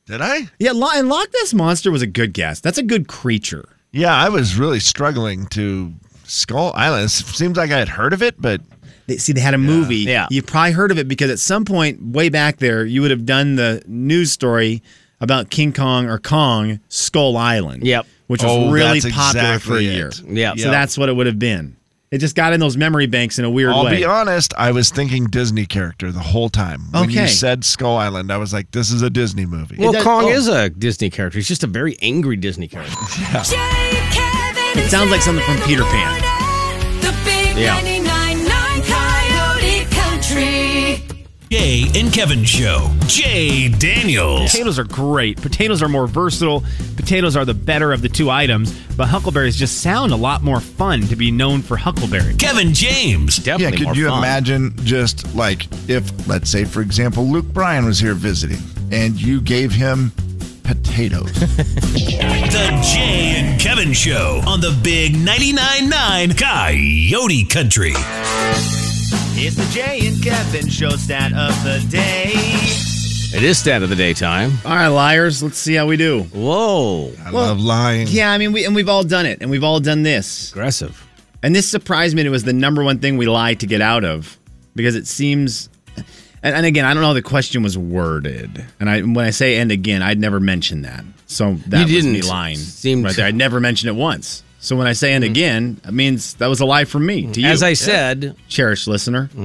Did 0.06 0.20
I? 0.20 0.48
Yeah, 0.58 0.72
and 0.72 1.08
Loch 1.08 1.28
Ness 1.34 1.54
Monster 1.54 1.92
was 1.92 2.02
a 2.02 2.06
good 2.06 2.32
guess. 2.32 2.58
That's 2.58 2.78
a 2.78 2.82
good 2.82 3.06
creature. 3.06 3.68
Yeah, 3.92 4.12
I 4.14 4.28
was 4.28 4.56
really 4.56 4.80
struggling 4.80 5.46
to 5.48 5.92
Skull 6.24 6.72
Island. 6.74 7.04
It 7.04 7.10
seems 7.10 7.56
like 7.56 7.70
I 7.70 7.78
had 7.78 7.88
heard 7.88 8.12
of 8.12 8.22
it, 8.22 8.40
but 8.40 8.60
They, 9.10 9.16
see, 9.16 9.32
they 9.32 9.40
had 9.40 9.54
a 9.54 9.58
movie. 9.58 9.96
Yeah. 9.96 10.28
You've 10.30 10.46
probably 10.46 10.70
heard 10.70 10.92
of 10.92 10.98
it 10.98 11.08
because 11.08 11.30
at 11.32 11.40
some 11.40 11.64
point 11.64 12.00
way 12.00 12.28
back 12.28 12.58
there, 12.58 12.84
you 12.84 13.02
would 13.02 13.10
have 13.10 13.26
done 13.26 13.56
the 13.56 13.82
news 13.88 14.30
story 14.30 14.82
about 15.20 15.50
King 15.50 15.72
Kong 15.72 16.06
or 16.08 16.18
Kong 16.20 16.78
Skull 16.88 17.36
Island. 17.36 17.84
Yep. 17.84 18.06
Which 18.28 18.42
was 18.44 18.52
Oh, 18.52 18.70
really 18.70 19.00
that's 19.00 19.12
popular 19.14 19.58
for 19.58 19.76
a 19.78 19.82
year. 19.82 20.12
Yeah. 20.26 20.54
So 20.54 20.70
that's 20.70 20.96
what 20.96 21.08
it 21.08 21.14
would 21.14 21.26
have 21.26 21.40
been. 21.40 21.76
It 22.12 22.18
just 22.18 22.36
got 22.36 22.52
in 22.52 22.60
those 22.60 22.76
memory 22.76 23.06
banks 23.06 23.38
in 23.40 23.44
a 23.44 23.50
weird 23.50 23.70
way. 23.70 23.76
I'll 23.76 23.90
be 23.90 24.04
honest, 24.04 24.54
I 24.56 24.70
was 24.70 24.90
thinking 24.90 25.26
Disney 25.26 25.66
character 25.66 26.12
the 26.12 26.20
whole 26.20 26.48
time. 26.48 26.82
When 26.92 27.04
Okay. 27.10 27.22
you 27.22 27.28
said 27.28 27.64
Skull 27.64 27.96
Island, 27.96 28.32
I 28.32 28.36
was 28.36 28.52
like, 28.52 28.70
this 28.70 28.90
is 28.92 29.02
a 29.02 29.10
Disney 29.10 29.46
movie. 29.46 29.76
Well, 29.78 29.92
does- 29.92 30.02
Kong 30.04 30.24
oh. 30.26 30.28
is 30.28 30.46
a 30.48 30.70
Disney 30.70 31.10
character. 31.10 31.38
He's 31.38 31.48
just 31.48 31.62
a 31.64 31.68
very 31.68 31.96
angry 32.00 32.36
Disney 32.36 32.68
character. 32.68 32.94
Jay, 33.44 33.56
Kevin, 34.12 34.82
It 34.84 34.88
sounds 34.90 35.10
like 35.10 35.20
something 35.22 35.44
from 35.44 35.58
Peter 35.66 35.82
Pan. 35.84 36.20
The 37.00 37.12
big 37.24 37.56
Yeah. 37.56 37.76
Jay 41.50 41.86
and 41.96 42.12
Kevin 42.12 42.44
Show. 42.44 42.88
Jay 43.08 43.68
Daniels. 43.68 44.52
Potatoes 44.52 44.78
are 44.78 44.84
great. 44.84 45.42
Potatoes 45.42 45.82
are 45.82 45.88
more 45.88 46.06
versatile. 46.06 46.62
Potatoes 46.94 47.34
are 47.34 47.44
the 47.44 47.54
better 47.54 47.92
of 47.92 48.02
the 48.02 48.08
two 48.08 48.30
items, 48.30 48.72
but 48.96 49.08
huckleberries 49.08 49.56
just 49.56 49.82
sound 49.82 50.12
a 50.12 50.16
lot 50.16 50.44
more 50.44 50.60
fun 50.60 51.00
to 51.08 51.16
be 51.16 51.32
known 51.32 51.60
for 51.60 51.76
huckleberry. 51.76 52.36
Kevin 52.36 52.72
James. 52.72 53.38
Definitely 53.38 53.64
yeah, 53.64 53.70
could 53.78 53.84
more 53.86 53.94
you 53.96 54.08
fun. 54.10 54.18
imagine 54.18 54.76
just 54.84 55.34
like 55.34 55.66
if, 55.88 56.28
let's 56.28 56.48
say, 56.48 56.64
for 56.64 56.82
example, 56.82 57.24
Luke 57.24 57.46
Bryan 57.46 57.84
was 57.84 57.98
here 57.98 58.14
visiting 58.14 58.58
and 58.92 59.20
you 59.20 59.40
gave 59.40 59.72
him 59.72 60.12
potatoes? 60.62 61.32
The 62.50 62.80
Jay 62.94 63.40
and 63.40 63.60
Kevin 63.60 63.92
Show 63.92 64.40
on 64.46 64.60
the 64.60 64.78
Big 64.82 65.14
99.9 65.14 65.88
9 65.88 66.34
Coyote 66.34 67.44
Country. 67.46 67.94
It's 69.12 69.56
the 69.56 69.66
Jay 69.72 70.06
and 70.06 70.22
Kevin 70.22 70.68
show 70.68 70.90
stat 70.90 71.32
of 71.32 71.52
the 71.64 71.84
day. 71.90 72.30
It 73.32 73.42
is 73.42 73.58
stat 73.58 73.82
of 73.82 73.88
the 73.88 73.96
daytime. 73.96 74.52
All 74.64 74.72
right, 74.74 74.88
liars. 74.88 75.42
Let's 75.42 75.56
see 75.58 75.74
how 75.74 75.86
we 75.86 75.96
do. 75.96 76.22
Whoa. 76.24 77.12
I 77.24 77.30
love 77.30 77.60
lying. 77.60 78.06
Yeah, 78.08 78.32
I 78.32 78.38
mean, 78.38 78.52
we 78.52 78.64
and 78.64 78.74
we've 78.74 78.88
all 78.88 79.04
done 79.04 79.26
it, 79.26 79.38
and 79.40 79.50
we've 79.50 79.64
all 79.64 79.80
done 79.80 80.02
this. 80.02 80.50
Aggressive. 80.50 81.06
And 81.42 81.54
this 81.54 81.68
surprised 81.68 82.14
me. 82.16 82.24
It 82.24 82.28
was 82.28 82.44
the 82.44 82.52
number 82.52 82.82
one 82.84 82.98
thing 82.98 83.16
we 83.16 83.26
lied 83.26 83.60
to 83.60 83.66
get 83.66 83.80
out 83.80 84.04
of 84.04 84.38
because 84.74 84.94
it 84.96 85.06
seems. 85.06 85.68
And, 86.42 86.54
and 86.56 86.66
again, 86.66 86.84
I 86.84 86.92
don't 86.94 87.02
know 87.02 87.08
how 87.08 87.12
the 87.14 87.22
question 87.22 87.62
was 87.62 87.76
worded. 87.78 88.64
And 88.80 88.88
I, 88.90 89.00
when 89.02 89.24
I 89.26 89.30
say 89.30 89.56
"and 89.58 89.70
again," 89.72 90.02
I'd 90.02 90.18
never 90.18 90.40
mentioned 90.40 90.84
that. 90.84 91.04
So 91.26 91.54
that 91.68 91.88
You 91.88 91.96
was 91.96 92.04
me 92.06 92.12
didn't. 92.14 92.28
lying 92.28 92.56
Seemed- 92.56 93.04
right 93.04 93.14
there. 93.16 93.26
I'd 93.26 93.34
never 93.36 93.60
mentioned 93.60 93.90
it 93.90 93.98
once. 94.00 94.42
So 94.60 94.76
when 94.76 94.86
I 94.86 94.92
say 94.92 95.14
"and 95.14 95.24
again," 95.24 95.80
it 95.86 95.92
means 95.92 96.34
that 96.34 96.46
was 96.48 96.60
a 96.60 96.66
lie 96.66 96.84
from 96.84 97.06
me 97.06 97.32
to 97.32 97.40
you, 97.40 97.46
As 97.48 97.62
I 97.62 97.72
said, 97.72 98.36
cherished 98.48 98.86
listener. 98.86 99.30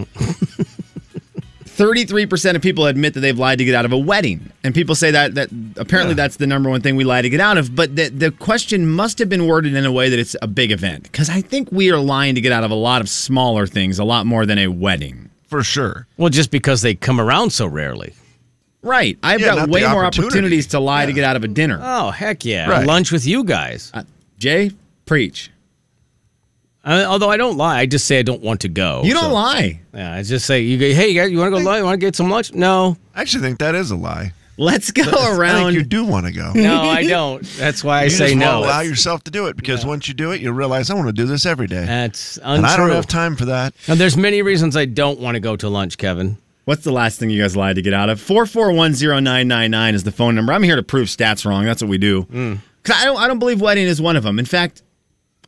33% 1.65 2.55
of 2.55 2.61
people 2.61 2.85
admit 2.85 3.13
that 3.15 3.19
they've 3.19 3.37
lied 3.37 3.57
to 3.57 3.65
get 3.65 3.75
out 3.75 3.83
of 3.83 3.91
a 3.91 3.97
wedding. 3.97 4.49
And 4.63 4.73
people 4.73 4.95
say 4.95 5.11
that 5.11 5.35
that 5.35 5.49
apparently 5.75 6.13
that's 6.15 6.37
the 6.37 6.47
number 6.47 6.69
one 6.69 6.79
thing 6.81 6.95
we 6.95 7.03
lie 7.03 7.21
to 7.21 7.29
get 7.29 7.41
out 7.41 7.57
of, 7.57 7.75
but 7.75 7.95
the, 7.95 8.07
the 8.09 8.31
question 8.31 8.87
must 8.87 9.19
have 9.19 9.27
been 9.27 9.45
worded 9.47 9.73
in 9.75 9.85
a 9.85 9.91
way 9.91 10.09
that 10.09 10.17
it's 10.17 10.35
a 10.41 10.47
big 10.47 10.71
event 10.71 11.11
cuz 11.11 11.29
I 11.29 11.41
think 11.41 11.71
we 11.73 11.91
are 11.91 11.97
lying 11.97 12.35
to 12.35 12.41
get 12.41 12.53
out 12.53 12.63
of 12.63 12.71
a 12.71 12.75
lot 12.75 13.01
of 13.01 13.09
smaller 13.09 13.67
things, 13.67 13.99
a 13.99 14.05
lot 14.05 14.25
more 14.25 14.45
than 14.45 14.57
a 14.57 14.67
wedding. 14.67 15.29
For 15.47 15.63
sure. 15.63 16.07
Well, 16.17 16.29
just 16.29 16.49
because 16.49 16.81
they 16.81 16.95
come 16.95 17.19
around 17.19 17.49
so 17.51 17.67
rarely. 17.67 18.13
Right. 18.81 19.17
I've 19.21 19.41
Yeah, 19.41 19.55
got 19.55 19.69
way 19.69 19.81
the 19.81 19.89
more 19.89 20.05
opportunities 20.05 20.67
to 20.67 20.79
lie 20.79 21.05
to 21.05 21.11
get 21.13 21.23
out 21.25 21.35
of 21.35 21.43
a 21.43 21.47
dinner. 21.47 21.79
Oh, 21.81 22.11
heck 22.11 22.45
yeah. 22.45 22.69
Right. 22.69 22.85
Lunch 22.87 23.11
with 23.11 23.25
you 23.25 23.43
guys. 23.43 23.91
Uh, 23.93 24.03
Jay, 24.39 24.71
preach. 25.05 25.51
I, 26.83 27.03
although 27.05 27.29
I 27.31 27.37
don't 27.37 27.57
lie, 27.57 27.79
I 27.79 27.85
just 27.87 28.05
say 28.05 28.19
I 28.19 28.21
don't 28.21 28.41
want 28.43 28.61
to 28.61 28.69
go. 28.69 29.01
You 29.03 29.13
don't 29.13 29.23
so- 29.23 29.33
lie. 29.33 29.79
Yeah, 29.93 30.13
I 30.13 30.21
just 30.21 30.45
say, 30.45 30.61
you 30.61 30.77
go, 30.77 30.85
hey, 30.85 31.09
you 31.09 31.19
guys, 31.19 31.31
you 31.31 31.39
want 31.39 31.53
to 31.53 31.59
go 31.59 31.63
lunch? 31.65 31.79
You 31.79 31.83
want 31.85 31.99
to 31.99 32.05
get 32.05 32.15
some 32.15 32.29
lunch? 32.29 32.53
No. 32.53 32.95
I 33.15 33.21
actually 33.21 33.41
think 33.41 33.57
that 33.59 33.73
is 33.73 33.89
a 33.91 33.95
lie. 33.95 34.33
Let's 34.57 34.91
go 34.91 35.01
I 35.01 35.05
think 35.05 35.37
around. 35.39 35.73
you 35.73 35.83
do 35.83 36.05
want 36.05 36.27
to 36.27 36.31
go. 36.31 36.53
No, 36.53 36.81
I 36.83 37.05
don't. 37.07 37.43
That's 37.57 37.83
why 37.83 38.01
I 38.01 38.03
you 38.05 38.09
say 38.11 38.27
just 38.27 38.37
no. 38.37 38.59
allow 38.59 38.79
yourself 38.81 39.23
to 39.25 39.31
do 39.31 39.47
it 39.47 39.57
because 39.57 39.85
once 39.85 40.07
you 40.07 40.13
do 40.13 40.31
it, 40.31 40.39
you 40.41 40.51
realize 40.53 40.89
I 40.89 40.93
want 40.93 41.07
to 41.07 41.13
do 41.13 41.25
this 41.25 41.45
every 41.45 41.67
day. 41.67 41.83
That's 41.85 42.37
untrue. 42.37 42.53
and 42.53 42.65
I 42.65 42.77
don't 42.77 42.91
have 42.91 43.05
time 43.07 43.35
for 43.35 43.45
that. 43.45 43.73
Now, 43.87 43.95
there's 43.95 44.15
many 44.15 44.41
reasons 44.43 44.77
I 44.77 44.85
don't 44.85 45.19
want 45.19 45.35
to 45.35 45.41
go 45.41 45.57
to 45.57 45.67
lunch, 45.67 45.97
Kevin. 45.97 46.37
What's 46.65 46.83
the 46.85 46.93
last 46.93 47.19
thing 47.19 47.29
you 47.31 47.41
guys 47.41 47.57
lied 47.57 47.75
to 47.75 47.81
get 47.81 47.93
out 47.93 48.09
of? 48.09 48.19
4410999 48.21 49.93
is 49.93 50.03
the 50.03 50.11
phone 50.11 50.35
number. 50.35 50.53
I'm 50.53 50.63
here 50.63 50.75
to 50.77 50.83
prove 50.83 51.07
stats 51.09 51.45
wrong. 51.45 51.65
That's 51.65 51.81
what 51.81 51.89
we 51.89 51.97
do. 51.97 52.23
Mm. 52.23 52.59
'Cause 52.83 52.95
I 52.97 53.05
don't 53.05 53.17
I 53.17 53.27
don't 53.27 53.39
believe 53.39 53.59
wedding 53.61 53.87
is 53.87 53.99
one 54.01 54.15
of 54.15 54.23
them. 54.23 54.37
In 54.39 54.45
fact, 54.45 54.83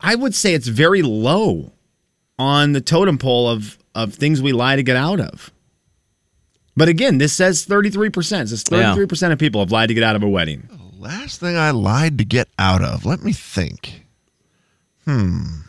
I 0.01 0.15
would 0.15 0.35
say 0.35 0.53
it's 0.53 0.67
very 0.67 1.01
low 1.01 1.71
on 2.39 2.73
the 2.73 2.81
totem 2.81 3.17
pole 3.17 3.49
of 3.49 3.77
of 3.95 4.13
things 4.13 4.41
we 4.41 4.51
lie 4.51 4.75
to 4.75 4.83
get 4.83 4.95
out 4.95 5.19
of. 5.19 5.51
But 6.75 6.87
again, 6.87 7.17
this 7.17 7.33
says 7.33 7.65
33%. 7.65 8.41
It 8.41 8.49
says 8.49 8.63
33% 8.63 9.31
of 9.31 9.39
people 9.39 9.61
have 9.61 9.71
lied 9.71 9.87
to 9.87 9.95
get 9.95 10.03
out 10.03 10.15
of 10.15 10.21
a 10.21 10.29
wedding. 10.29 10.69
The 10.69 11.01
last 11.01 11.39
thing 11.39 11.57
I 11.57 11.71
lied 11.71 12.19
to 12.19 12.25
get 12.25 12.47
out 12.59 12.83
of. 12.83 13.03
Let 13.03 13.23
me 13.23 13.33
think. 13.33 14.05
Hmm. 15.05 15.61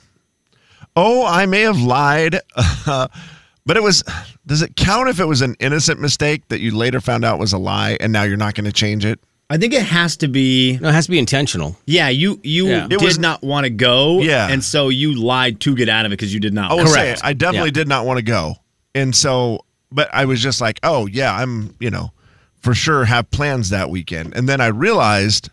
Oh, 0.94 1.24
I 1.24 1.46
may 1.46 1.62
have 1.62 1.80
lied, 1.80 2.40
but 2.86 3.76
it 3.76 3.82
was. 3.82 4.04
Does 4.44 4.60
it 4.62 4.76
count 4.76 5.08
if 5.08 5.20
it 5.20 5.26
was 5.26 5.40
an 5.42 5.54
innocent 5.60 6.00
mistake 6.00 6.48
that 6.48 6.60
you 6.60 6.76
later 6.76 7.00
found 7.00 7.24
out 7.24 7.38
was 7.38 7.52
a 7.52 7.58
lie 7.58 7.96
and 8.00 8.12
now 8.12 8.24
you're 8.24 8.36
not 8.36 8.54
going 8.54 8.64
to 8.64 8.72
change 8.72 9.04
it? 9.04 9.20
I 9.50 9.56
think 9.56 9.72
it 9.72 9.82
has 9.82 10.16
to 10.18 10.28
be 10.28 10.78
No, 10.80 10.88
it 10.90 10.92
has 10.92 11.06
to 11.06 11.10
be 11.10 11.18
intentional. 11.18 11.76
Yeah, 11.86 12.08
you 12.10 12.38
you 12.42 12.68
Yeah. 12.68 12.86
Did 12.86 13.00
was- 13.00 13.18
not 13.18 13.42
want 13.42 13.64
to 13.64 13.70
go 13.70 14.20
Yeah. 14.20 14.48
and 14.48 14.62
so 14.62 14.88
you 14.90 15.14
lied 15.14 15.60
to 15.60 15.74
get 15.74 15.88
out 15.88 16.04
of 16.04 16.12
it 16.12 16.16
because 16.18 16.34
you 16.34 16.40
did 16.40 16.52
not. 16.52 16.70
I 16.70 16.74
want 16.74 16.84
was 16.84 16.92
to. 16.92 16.98
saying, 17.00 17.16
I 17.22 17.32
definitely 17.32 17.68
Yeah. 17.70 17.72
did 17.74 17.88
not 17.88 18.04
want 18.04 18.18
to 18.18 18.22
go. 18.22 18.56
And 18.94 19.14
so, 19.16 19.64
but 19.90 20.10
I 20.12 20.26
was 20.26 20.42
just 20.42 20.60
like, 20.60 20.78
oh, 20.82 21.06
yeah, 21.06 21.34
I'm, 21.34 21.74
you 21.80 21.90
know, 21.90 22.12
for 22.60 22.74
sure 22.74 23.04
have 23.06 23.30
plans 23.30 23.70
that 23.70 23.88
weekend. 23.88 24.34
And 24.36 24.46
then 24.48 24.60
I 24.60 24.66
realized, 24.66 25.48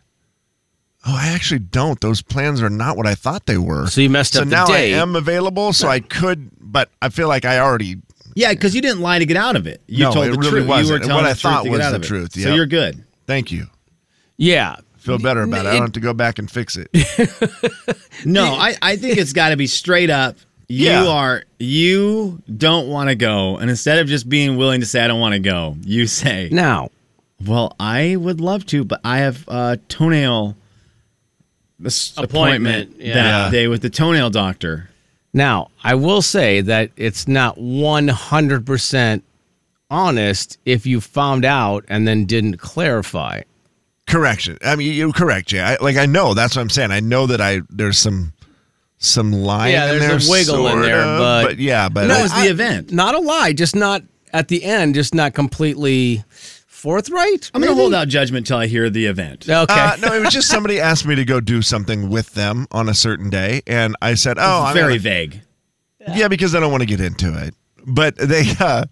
oh, 1.08 1.16
I 1.18 1.28
actually 1.30 1.60
don't. 1.60 2.02
Those 2.02 2.22
plans 2.22 2.62
are 2.62 2.70
not 2.70 2.98
what 2.98 3.06
I 3.08 3.16
thought 3.16 3.46
they 3.46 3.58
were. 3.58 3.88
So 3.88 4.02
you 4.02 4.10
messed 4.10 4.34
so 4.34 4.42
up 4.42 4.46
So 4.48 4.50
now 4.50 4.66
day. 4.66 4.94
I 4.94 4.98
am 5.02 5.16
available, 5.16 5.72
so 5.72 5.88
I 5.88 6.00
could, 6.02 6.50
but 6.60 6.90
I 7.02 7.08
feel 7.10 7.28
like 7.30 7.46
I 7.46 7.60
already, 7.60 7.98
Yeah, 8.36 8.52
because 8.52 8.76
you 8.76 8.82
didn't 8.82 9.00
lie 9.00 9.20
to 9.20 9.26
get 9.26 9.38
out 9.38 9.56
of 9.56 9.68
it. 9.68 9.82
You 9.88 10.04
No, 10.06 10.12
told 10.14 10.28
it 10.28 10.32
the 10.32 10.38
really 10.40 10.50
truth. 10.52 10.68
wasn't. 10.68 10.88
You 10.88 10.94
were 10.94 11.00
telling 11.00 11.16
what 11.16 11.22
the 11.24 11.30
I 11.30 11.32
truth 11.34 11.42
thought 11.42 11.58
to 11.64 11.70
get 11.70 11.72
was 11.72 11.82
out 11.82 11.90
the 11.92 11.96
of 11.98 12.04
it. 12.04 12.08
truth, 12.08 12.34
So 12.34 12.54
you're 12.54 12.66
good. 12.66 13.04
thank 13.28 13.52
you. 13.54 13.68
Yeah. 14.38 14.78
Feel 14.98 15.20
better 15.20 15.44
about 15.44 15.66
it. 15.66 15.70
I 15.70 15.74
don't 15.74 15.84
have 15.84 15.92
to 15.94 16.00
go 16.00 16.14
back 16.14 16.40
and 16.40 16.50
fix 16.50 16.78
it. 16.78 16.90
No, 18.26 18.46
I, 18.46 18.76
I 18.82 18.96
think 18.96 19.18
it's 19.18 19.34
got 19.34 19.50
to 19.50 19.58
be 19.58 19.68
straight 19.68 20.10
up. 20.10 20.38
You 20.68 20.86
Yeah. 20.88 21.08
are 21.08 21.44
you 21.60 22.42
don't 22.58 22.88
want 22.88 23.10
to 23.10 23.16
go, 23.16 23.58
and 23.58 23.70
instead 23.70 24.00
of 24.00 24.08
just 24.08 24.28
being 24.28 24.58
willing 24.58 24.80
to 24.80 24.86
say 24.88 25.04
I 25.04 25.08
don't 25.08 25.20
want 25.20 25.34
to 25.34 25.40
go, 25.40 25.76
you 25.84 26.08
say, 26.08 26.50
Now, 26.52 26.90
"Well, 27.46 27.76
I 27.80 28.16
would 28.16 28.42
love 28.42 28.66
to, 28.68 28.84
but 28.84 29.00
I 29.04 29.18
have 29.20 29.48
a 29.48 29.78
toenail 29.90 30.56
this 31.78 32.14
Appointment, 32.18 32.84
appointment 32.90 33.02
yeah. 33.06 33.14
that 33.14 33.52
day 33.52 33.68
with 33.68 33.84
the 33.84 33.92
toenail 33.92 34.32
doctor." 34.32 34.90
now, 35.34 35.70
I 35.84 35.94
will 35.96 36.22
say 36.24 36.62
that 36.62 36.90
it's 36.96 37.28
not 37.28 37.58
100% 37.58 39.22
honest 39.92 40.58
if 40.66 40.86
you 40.88 41.00
found 41.02 41.46
out 41.46 41.86
and 41.90 42.08
then 42.08 42.26
didn't 42.26 42.58
clarify. 42.58 43.42
Correction. 44.16 44.58
I 44.64 44.76
mean, 44.78 44.94
you're 44.94 45.12
correct, 45.12 45.50
Jay. 45.50 45.60
I, 45.60 45.76
like 45.82 45.98
I 45.98 46.06
know 46.06 46.34
that's 46.34 46.56
what 46.56 46.62
I'm 46.62 46.70
saying. 46.70 46.92
I 46.92 47.02
know 47.02 47.28
that 47.28 47.42
I 47.42 47.62
there's 47.70 47.98
some 47.98 48.32
some 48.98 49.32
lying 49.34 49.74
Yeah, 49.74 49.92
in 49.92 50.00
there's 50.00 50.28
there, 50.28 50.38
a 50.38 50.40
wiggle 50.40 50.68
in 50.70 50.82
there, 50.82 51.02
of, 51.02 51.20
but- 51.48 51.60
yeah, 51.60 51.90
but 51.90 52.08
That 52.08 52.20
I- 52.20 52.24
was 52.24 52.34
the 52.34 52.50
event. 52.50 52.92
Not 52.94 53.14
a 53.14 53.20
lie, 53.20 53.52
just 53.52 53.76
not 53.76 54.04
at 54.32 54.48
the 54.48 54.64
end, 54.64 54.96
just 54.96 55.14
not 55.14 55.34
completely 55.34 56.24
forthright. 56.66 57.52
I'm 57.54 57.62
going 57.62 57.76
to 57.76 57.80
hold 57.82 57.94
out 57.94 58.08
judgment 58.08 58.48
till 58.48 58.58
I 58.58 58.68
hear 58.68 58.90
the 58.90 59.06
event. 59.08 59.50
Okay. 59.50 59.74
Uh, 59.74 59.96
no, 59.98 60.14
it 60.14 60.22
was 60.22 60.34
just 60.34 60.48
somebody 60.48 60.80
asked 60.80 61.06
me 61.06 61.16
to 61.16 61.26
go 61.26 61.40
do 61.40 61.62
something 61.62 62.10
with 62.10 62.34
them 62.36 62.68
on 62.72 62.88
a 62.90 62.94
certain 62.94 63.30
day, 63.30 63.62
and 63.68 63.96
I 64.02 64.14
said, 64.14 64.38
"Oh, 64.40 64.64
I'm 64.66 64.74
very 64.74 64.94
gonna- 64.94 65.00
vague. 65.00 65.42
yeah, 66.14 66.28
because 66.28 66.56
I 66.56 66.60
don't 66.60 66.72
want 66.72 66.82
to 66.82 66.88
get 66.88 67.02
into 67.02 67.38
it." 67.46 67.54
But 67.86 68.16
they, 68.18 68.46
uh, 68.60 68.86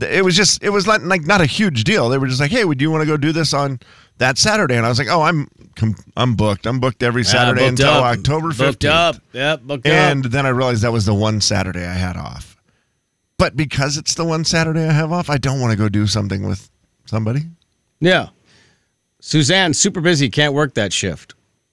it 0.00 0.24
was 0.24 0.36
just, 0.36 0.62
it 0.62 0.70
was 0.70 0.86
like, 0.86 1.02
like 1.02 1.26
not 1.26 1.40
a 1.40 1.46
huge 1.46 1.84
deal. 1.84 2.08
They 2.08 2.18
were 2.18 2.26
just 2.26 2.40
like, 2.40 2.50
"Hey, 2.50 2.64
would 2.64 2.80
you 2.80 2.90
want 2.90 3.02
to 3.02 3.06
go 3.06 3.16
do 3.16 3.32
this 3.32 3.52
on 3.54 3.78
that 4.18 4.38
Saturday?" 4.38 4.76
And 4.76 4.84
I 4.86 4.88
was 4.88 4.98
like, 4.98 5.08
"Oh, 5.08 5.22
I'm, 5.22 5.48
com- 5.76 5.96
I'm 6.16 6.34
booked. 6.36 6.66
I'm 6.66 6.78
booked 6.80 7.02
every 7.02 7.24
Saturday 7.24 7.60
booked 7.60 7.80
until 7.80 7.90
up. 7.90 8.04
October 8.18 8.48
15th." 8.48 8.58
Booked 8.58 8.84
up. 8.84 9.16
Yep, 9.32 9.62
booked 9.62 9.86
And 9.86 10.26
up. 10.26 10.32
then 10.32 10.46
I 10.46 10.50
realized 10.50 10.82
that 10.82 10.92
was 10.92 11.06
the 11.06 11.14
one 11.14 11.40
Saturday 11.40 11.84
I 11.86 11.94
had 11.94 12.16
off. 12.16 12.56
But 13.38 13.56
because 13.56 13.96
it's 13.96 14.14
the 14.14 14.24
one 14.24 14.44
Saturday 14.44 14.84
I 14.86 14.92
have 14.92 15.12
off, 15.12 15.30
I 15.30 15.38
don't 15.38 15.60
want 15.60 15.70
to 15.72 15.78
go 15.78 15.88
do 15.88 16.06
something 16.06 16.46
with 16.46 16.68
somebody. 17.06 17.42
Yeah. 18.00 18.28
Suzanne, 19.20 19.74
super 19.74 20.00
busy, 20.00 20.28
can't 20.30 20.54
work 20.54 20.74
that 20.74 20.92
shift. 20.92 21.34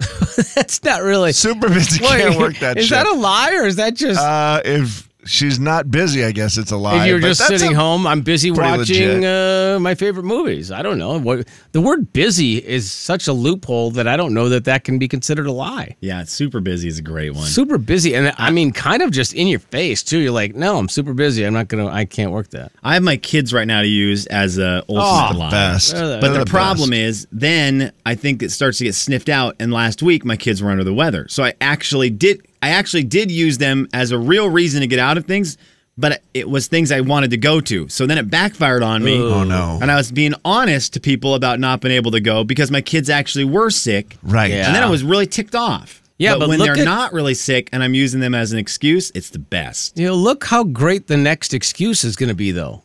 That's 0.56 0.84
not 0.84 1.02
really. 1.02 1.32
Super 1.32 1.70
busy, 1.70 2.00
can't 2.00 2.38
work 2.38 2.58
that 2.60 2.78
Is 2.78 2.86
shit. 2.88 2.92
that 2.98 3.08
a 3.08 3.14
lie 3.14 3.54
or 3.56 3.66
is 3.66 3.78
that 3.78 3.96
just. 3.96 4.20
Uh, 4.20 4.62
if 4.66 5.05
she's 5.26 5.60
not 5.60 5.90
busy, 5.92 6.24
I 6.24 6.32
guess 6.32 6.58
it's 6.58 6.72
a 6.72 6.78
lie. 6.78 7.04
if 7.04 7.08
you're 7.10 7.20
but 7.20 7.28
just 7.28 7.40
that's 7.40 7.62
sitting 7.62 7.76
home, 7.76 8.06
I'm 8.08 8.22
busy 8.22 8.52
watching 8.52 9.26
uh, 9.26 9.78
my 9.82 9.96
favorite 9.96 10.24
movies. 10.24 10.72
I 10.72 10.82
don't 10.82 10.98
know. 10.98 11.20
What 11.20 11.48
the 11.72 11.82
word 11.82 12.14
busy 12.14 12.58
is 12.66 12.92
such 12.92 13.28
a 13.28 13.34
loophole 13.34 13.92
that 13.92 14.08
I 14.08 14.18
don't 14.18 14.34
know 14.34 14.50
that 14.50 14.66
that 14.66 14.84
can 14.84 14.98
be 15.00 15.08
considered 15.08 15.48
a 15.48 15.52
lie. 15.52 15.96
Yeah, 16.00 16.24
super 16.24 16.60
busy 16.60 16.88
is 16.88 17.00
a 17.00 17.02
great 17.02 17.32
one. 17.34 17.46
Super 17.48 17.78
busy, 17.78 18.16
and 18.16 18.34
I 18.38 18.52
mean, 18.52 18.72
kind 18.72 19.02
of 19.02 19.12
just 19.12 19.34
in 19.34 19.48
your 19.48 19.60
face 19.60 20.04
too. 20.04 20.20
You're 20.20 20.32
like, 20.32 20.56
no, 20.56 20.78
I'm 20.78 20.90
super 20.90 21.14
busy. 21.14 21.44
I'm 21.46 21.54
not 21.54 21.68
gonna. 21.68 21.88
I 21.88 22.06
can't 22.06 22.32
work 22.32 22.50
that. 22.52 22.72
I 22.84 22.94
have 22.94 23.04
my 23.04 23.18
kids 23.18 23.54
right 23.54 23.68
now 23.68 23.82
to 23.82 23.88
use 23.88 24.26
as 24.28 24.58
a 24.58 24.84
ultimate 24.90 25.40
lie. 25.40 25.52
best. 25.52 25.94
The- 25.94 26.20
But 26.22 26.30
They're 26.30 26.40
the, 26.40 26.46
the 26.46 26.50
problem 26.50 26.92
best. 26.92 27.00
is, 27.00 27.28
then 27.32 27.92
I 28.06 28.16
think 28.16 28.44
it 28.44 28.52
starts 28.52 28.78
to 28.80 28.84
get 28.86 28.96
sniffed 28.96 29.30
out. 29.30 29.56
And 29.60 29.72
last 29.74 30.02
week, 30.04 30.24
my 30.26 30.38
kids 30.38 30.62
were 30.62 30.70
under 30.72 30.84
the 30.84 30.94
weather, 30.94 31.28
so 31.30 31.44
I 31.44 31.54
actually 31.62 32.10
did. 32.10 32.46
I 32.66 32.70
actually 32.70 33.04
did 33.04 33.30
use 33.30 33.58
them 33.60 33.88
as 33.94 34.12
a 34.12 34.18
real 34.18 34.50
reason 34.50 34.82
to 34.82 34.88
get 34.88 34.98
out 34.98 35.18
of 35.18 35.26
things, 35.26 35.58
but 35.98 36.24
it 36.34 36.50
was 36.50 36.68
things 36.68 36.92
I 36.92 37.02
wanted 37.02 37.30
to 37.30 37.38
go 37.38 37.62
to. 37.62 37.88
So 37.90 38.08
then 38.08 38.18
it 38.18 38.30
backfired 38.30 38.82
on 38.82 39.04
me. 39.04 39.18
Oh, 39.22 39.44
no. 39.44 39.78
And 39.82 39.92
I 39.92 39.96
was 39.96 40.12
being 40.12 40.34
honest 40.44 40.94
to 40.94 41.00
people 41.00 41.36
about 41.36 41.60
not 41.60 41.80
being 41.82 41.94
able 41.94 42.10
to 42.12 42.20
go 42.20 42.44
because 42.44 42.72
my 42.72 42.82
kids 42.82 43.10
actually 43.10 43.46
were 43.46 43.70
sick. 43.70 44.18
Right. 44.24 44.50
Yeah. 44.50 44.66
And 44.66 44.76
then 44.76 44.82
I 44.84 44.90
was 44.90 45.04
really 45.04 45.28
ticked 45.28 45.54
off. 45.54 46.02
Yeah, 46.18 46.38
but 46.38 46.48
when 46.48 46.60
they're 46.60 46.80
at- 46.80 46.86
not 46.86 47.14
really 47.14 47.34
sick 47.34 47.70
and 47.72 47.84
I'm 47.84 47.94
using 47.94 48.20
them 48.20 48.34
as 48.34 48.52
an 48.52 48.58
excuse, 48.58 49.12
it's 49.14 49.30
the 49.30 49.40
best. 49.40 49.98
You 50.00 50.08
know, 50.08 50.16
look 50.16 50.46
how 50.46 50.64
great 50.64 51.08
the 51.08 51.18
next 51.18 51.54
excuse 51.54 52.04
is 52.04 52.16
going 52.16 52.30
to 52.30 52.36
be, 52.36 52.52
though. 52.52 52.82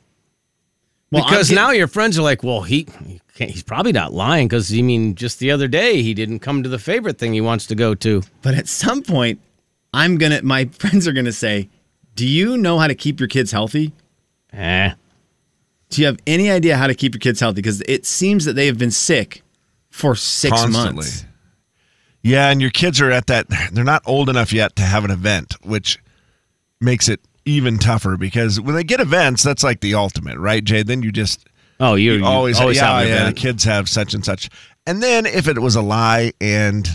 Well, 1.13 1.25
because 1.25 1.49
getting- 1.49 1.55
now 1.65 1.71
your 1.71 1.89
friends 1.89 2.19
are 2.19 2.23
like, 2.23 2.43
well, 2.45 2.63
he, 2.63 2.87
he 3.07 3.21
can't, 3.35 3.51
he's 3.51 3.63
probably 3.63 3.93
not 3.93 4.13
lying 4.13 4.47
because 4.47 4.73
you 4.73 4.85
mean 4.85 5.15
just 5.17 5.39
the 5.39 5.51
other 5.51 5.67
day 5.69 6.03
he 6.03 6.13
didn't 6.15 6.41
come 6.41 6.63
to 6.63 6.69
the 6.69 6.79
favorite 6.79 7.19
thing 7.19 7.33
he 7.33 7.41
wants 7.41 7.67
to 7.67 7.75
go 7.75 7.95
to. 7.97 8.23
But 8.43 8.55
at 8.55 8.69
some 8.69 9.03
point, 9.03 9.41
I'm 9.93 10.19
gonna. 10.19 10.43
My 10.43 10.65
friends 10.79 11.07
are 11.09 11.13
gonna 11.13 11.33
say, 11.33 11.69
"Do 12.15 12.27
you 12.27 12.57
know 12.57 12.79
how 12.79 12.87
to 12.87 12.95
keep 12.95 13.21
your 13.21 13.29
kids 13.29 13.53
healthy? 13.53 13.93
Eh. 14.53 14.93
Do 15.91 16.01
you 16.01 16.07
have 16.07 16.19
any 16.27 16.51
idea 16.51 16.77
how 16.77 16.87
to 16.87 16.95
keep 16.95 17.15
your 17.15 17.21
kids 17.21 17.41
healthy? 17.41 17.57
Because 17.57 17.83
it 17.89 18.07
seems 18.07 18.45
that 18.45 18.53
they 18.53 18.67
have 18.67 18.79
been 18.79 18.93
sick 18.93 19.43
for 19.91 20.15
six 20.15 20.57
Constantly. 20.57 20.95
months. 20.95 21.25
Yeah, 22.23 22.51
and 22.51 22.61
your 22.61 22.71
kids 22.71 23.01
are 23.01 23.11
at 23.11 23.27
that. 23.27 23.47
They're 23.73 23.83
not 23.83 24.03
old 24.07 24.29
enough 24.29 24.53
yet 24.53 24.77
to 24.77 24.83
have 24.83 25.05
an 25.05 25.11
event, 25.11 25.55
which 25.63 25.99
makes 26.81 27.09
it 27.09 27.21
even 27.45 27.79
tougher 27.79 28.17
because 28.17 28.61
when 28.61 28.75
they 28.77 28.85
get 28.85 29.01
events, 29.01 29.43
that's 29.43 29.65
like 29.65 29.81
the 29.81 29.95
ultimate, 29.95 30.39
right, 30.39 30.63
Jay? 30.63 30.83
Then 30.83 31.03
you 31.03 31.11
just 31.11 31.49
Oh, 31.81 31.95
you, 31.95 32.13
you 32.13 32.19
you 32.19 32.25
always, 32.27 32.61
always 32.61 32.77
yeah, 32.77 32.99
have 32.99 33.03
an 33.03 33.09
yeah, 33.09 33.25
the 33.25 33.33
kids 33.33 33.65
have 33.65 33.89
such 33.89 34.13
and 34.15 34.25
such. 34.25 34.51
And 34.87 35.03
then 35.03 35.25
if 35.27 35.49
it 35.49 35.59
was 35.59 35.77
a 35.77 35.83
lie 35.83 36.33
and 36.41 36.87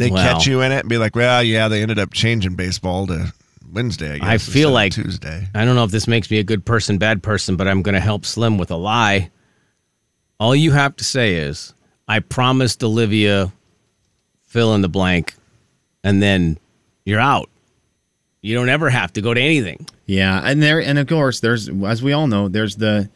they 0.00 0.10
Well. 0.10 0.22
catch 0.34 0.46
you 0.46 0.62
in 0.62 0.72
it 0.72 0.80
and 0.80 0.88
be 0.88 0.98
like, 0.98 1.14
well, 1.14 1.42
yeah, 1.42 1.68
they 1.68 1.82
ended 1.82 1.98
up 1.98 2.12
changing 2.12 2.54
baseball 2.56 3.06
to 3.08 3.32
Wednesday. 3.70 4.14
I, 4.14 4.18
guess, 4.18 4.26
I 4.26 4.38
feel 4.38 4.70
like 4.70 4.92
Tuesday. 4.92 5.46
I 5.54 5.64
don't 5.64 5.76
know 5.76 5.84
if 5.84 5.90
this 5.90 6.08
makes 6.08 6.30
me 6.30 6.38
a 6.38 6.42
good 6.42 6.64
person, 6.64 6.96
bad 6.98 7.22
person, 7.22 7.56
but 7.56 7.68
I'm 7.68 7.82
going 7.82 7.94
to 7.94 8.00
help 8.00 8.24
Slim 8.24 8.56
with 8.58 8.70
a 8.70 8.76
lie. 8.76 9.30
All 10.40 10.56
you 10.56 10.72
have 10.72 10.96
to 10.96 11.04
say 11.04 11.34
is, 11.34 11.74
I 12.08 12.20
promised 12.20 12.82
Olivia 12.82 13.52
fill 14.44 14.74
in 14.74 14.80
the 14.80 14.88
blank, 14.88 15.34
and 16.02 16.22
then 16.22 16.58
you're 17.04 17.20
out. 17.20 17.50
You 18.40 18.54
don't 18.56 18.70
ever 18.70 18.88
have 18.88 19.12
to 19.12 19.20
go 19.20 19.34
to 19.34 19.40
anything. 19.40 19.86
Yeah, 20.06 20.40
and 20.42 20.62
there, 20.62 20.80
and 20.80 20.98
of 20.98 21.06
course, 21.06 21.40
there's 21.40 21.68
as 21.68 22.02
we 22.02 22.12
all 22.14 22.26
know, 22.26 22.48
there's 22.48 22.76
the 22.76 23.10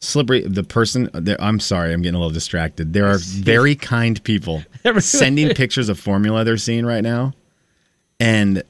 slippery 0.00 0.42
the 0.42 0.62
person. 0.62 1.10
Uh, 1.14 1.36
I'm 1.38 1.60
sorry, 1.60 1.92
I'm 1.92 2.02
getting 2.02 2.16
a 2.16 2.18
little 2.18 2.32
distracted. 2.32 2.92
There 2.92 3.06
are 3.06 3.18
very 3.20 3.74
kind 3.74 4.22
people 4.24 4.62
sending 5.00 5.54
pictures 5.54 5.88
of 5.88 5.98
formula 5.98 6.44
they're 6.44 6.56
seeing 6.56 6.86
right 6.86 7.02
now, 7.02 7.34
and 8.20 8.62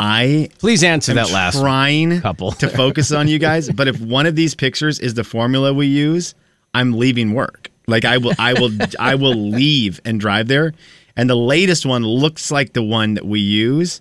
I 0.00 0.48
Please 0.58 0.82
answer 0.82 1.12
am 1.12 1.16
that 1.16 1.30
last 1.30 1.58
trying 1.60 2.20
couple. 2.20 2.52
to 2.52 2.68
focus 2.68 3.12
on 3.12 3.28
you 3.28 3.38
guys. 3.38 3.70
But 3.70 3.88
if 3.88 4.00
one 4.00 4.26
of 4.26 4.36
these 4.36 4.54
pictures 4.54 4.98
is 4.98 5.14
the 5.14 5.24
formula 5.24 5.72
we 5.72 5.86
use, 5.86 6.34
I'm 6.74 6.92
leaving 6.92 7.32
work. 7.32 7.70
Like 7.86 8.04
I 8.04 8.18
will, 8.18 8.32
I 8.38 8.54
will, 8.54 8.70
I 8.98 9.14
will 9.14 9.34
leave 9.34 10.00
and 10.04 10.18
drive 10.18 10.48
there. 10.48 10.72
And 11.16 11.30
the 11.30 11.36
latest 11.36 11.86
one 11.86 12.02
looks 12.04 12.50
like 12.50 12.72
the 12.72 12.82
one 12.82 13.14
that 13.14 13.24
we 13.24 13.38
use, 13.40 14.00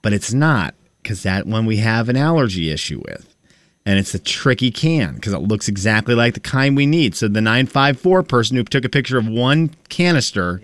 but 0.00 0.12
it's 0.14 0.32
not 0.32 0.74
because 1.02 1.22
that 1.24 1.46
one 1.46 1.66
we 1.66 1.76
have 1.78 2.08
an 2.08 2.16
allergy 2.16 2.70
issue 2.70 3.02
with. 3.06 3.35
And 3.86 3.98
it's 4.00 4.12
a 4.14 4.18
tricky 4.18 4.72
can 4.72 5.14
because 5.14 5.32
it 5.32 5.38
looks 5.38 5.68
exactly 5.68 6.14
like 6.14 6.34
the 6.34 6.40
kind 6.40 6.76
we 6.76 6.86
need. 6.86 7.14
So 7.14 7.28
the 7.28 7.40
954 7.40 8.24
person 8.24 8.56
who 8.56 8.64
took 8.64 8.84
a 8.84 8.88
picture 8.88 9.16
of 9.16 9.28
one 9.28 9.70
canister, 9.88 10.60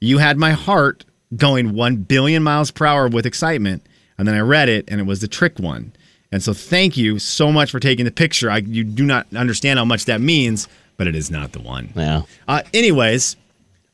you 0.00 0.18
had 0.18 0.36
my 0.36 0.52
heart 0.52 1.04
going 1.34 1.72
1 1.72 1.96
billion 1.96 2.42
miles 2.42 2.70
per 2.70 2.84
hour 2.84 3.08
with 3.08 3.24
excitement. 3.24 3.82
And 4.18 4.28
then 4.28 4.34
I 4.34 4.40
read 4.40 4.68
it 4.68 4.84
and 4.88 5.00
it 5.00 5.04
was 5.04 5.20
the 5.20 5.28
trick 5.28 5.58
one. 5.58 5.92
And 6.30 6.42
so 6.42 6.52
thank 6.52 6.96
you 6.96 7.18
so 7.18 7.50
much 7.50 7.70
for 7.70 7.80
taking 7.80 8.04
the 8.04 8.10
picture. 8.10 8.50
I, 8.50 8.58
you 8.58 8.84
do 8.84 9.06
not 9.06 9.26
understand 9.34 9.78
how 9.78 9.86
much 9.86 10.04
that 10.04 10.20
means, 10.20 10.68
but 10.98 11.06
it 11.06 11.16
is 11.16 11.30
not 11.30 11.52
the 11.52 11.60
one. 11.60 11.90
Yeah. 11.96 12.22
Uh, 12.46 12.62
anyways, 12.74 13.36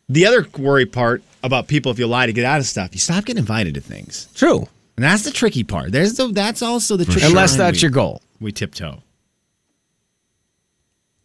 the 0.08 0.26
other 0.26 0.46
worry 0.58 0.86
part 0.86 1.22
about 1.44 1.68
people 1.68 1.92
if 1.92 1.98
you 1.98 2.08
lie 2.08 2.26
to 2.26 2.32
get 2.32 2.44
out 2.44 2.58
of 2.58 2.66
stuff, 2.66 2.90
you 2.92 2.98
stop 2.98 3.24
getting 3.24 3.38
invited 3.38 3.74
to 3.74 3.80
things. 3.80 4.28
True. 4.34 4.66
And 4.96 5.04
that's 5.04 5.22
the 5.22 5.30
tricky 5.30 5.62
part. 5.64 5.92
There's 5.92 6.14
the 6.14 6.28
that's 6.28 6.62
also 6.62 6.96
the 6.96 7.04
tricky 7.04 7.26
Unless 7.26 7.56
that's 7.56 7.82
your 7.82 7.90
goal. 7.90 8.22
We 8.40 8.52
tiptoe. 8.52 9.02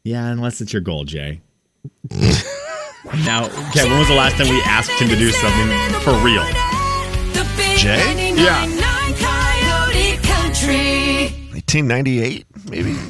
Yeah, 0.03 0.27
unless 0.27 0.61
it's 0.61 0.73
your 0.73 0.81
goal, 0.81 1.03
Jay. 1.03 1.41
now, 2.11 3.45
okay, 3.45 3.87
when 3.87 3.99
was 3.99 4.07
the 4.07 4.15
last 4.15 4.37
time 4.37 4.49
we 4.49 4.61
asked 4.61 4.91
him 4.91 5.09
to 5.09 5.15
do 5.15 5.29
something 5.31 5.67
for 6.01 6.13
real? 6.23 6.45
Jay? 7.77 8.33
Yeah. 8.35 8.65
1998, 11.69 12.45
maybe. 12.69 12.95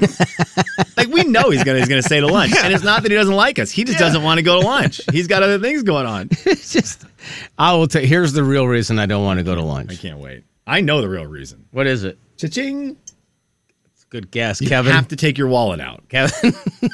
Like 0.97 1.07
we 1.07 1.23
know 1.23 1.49
he's 1.49 1.63
gonna 1.63 1.79
he's 1.79 1.87
gonna 1.87 2.01
stay 2.01 2.19
to 2.19 2.27
lunch, 2.27 2.53
and 2.57 2.73
it's 2.73 2.83
not 2.83 3.03
that 3.03 3.11
he 3.11 3.17
doesn't 3.17 3.33
like 3.33 3.57
us. 3.57 3.71
He 3.71 3.85
just 3.85 3.97
doesn't 3.97 4.21
want 4.21 4.37
to 4.37 4.41
go 4.43 4.59
to 4.59 4.67
lunch. 4.67 4.99
He's 5.13 5.27
got 5.27 5.43
other 5.43 5.57
things 5.57 5.83
going 5.83 6.05
on. 6.05 6.29
It's 6.45 6.73
just, 6.73 7.05
I 7.57 7.73
will 7.73 7.87
tell. 7.87 8.01
Here's 8.01 8.33
the 8.33 8.43
real 8.43 8.67
reason 8.67 8.99
I 8.99 9.05
don't 9.05 9.23
want 9.23 9.37
to 9.39 9.45
go 9.45 9.55
to 9.55 9.61
lunch. 9.61 9.93
I 9.93 9.95
can't 9.95 10.19
wait. 10.19 10.43
I 10.67 10.81
know 10.81 10.99
the 10.99 11.07
real 11.07 11.25
reason. 11.25 11.67
What 11.71 11.87
is 11.87 12.03
it? 12.03 12.19
Cha-ching! 12.37 12.97
Good 14.09 14.31
guess, 14.31 14.59
You 14.59 14.67
Kevin. 14.67 14.89
You 14.89 14.95
have 14.95 15.09
to 15.09 15.15
take 15.15 15.37
your 15.37 15.47
wallet 15.47 15.79
out. 15.79 16.07
Kevin. 16.09 16.51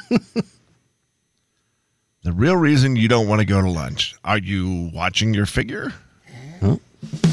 the 2.22 2.32
real 2.32 2.56
reason 2.56 2.96
you 2.96 3.08
don't 3.08 3.28
want 3.28 3.40
to 3.40 3.46
go 3.46 3.62
to 3.62 3.70
lunch 3.70 4.14
are 4.24 4.38
you 4.38 4.90
watching 4.92 5.32
your 5.32 5.46
figure? 5.46 5.92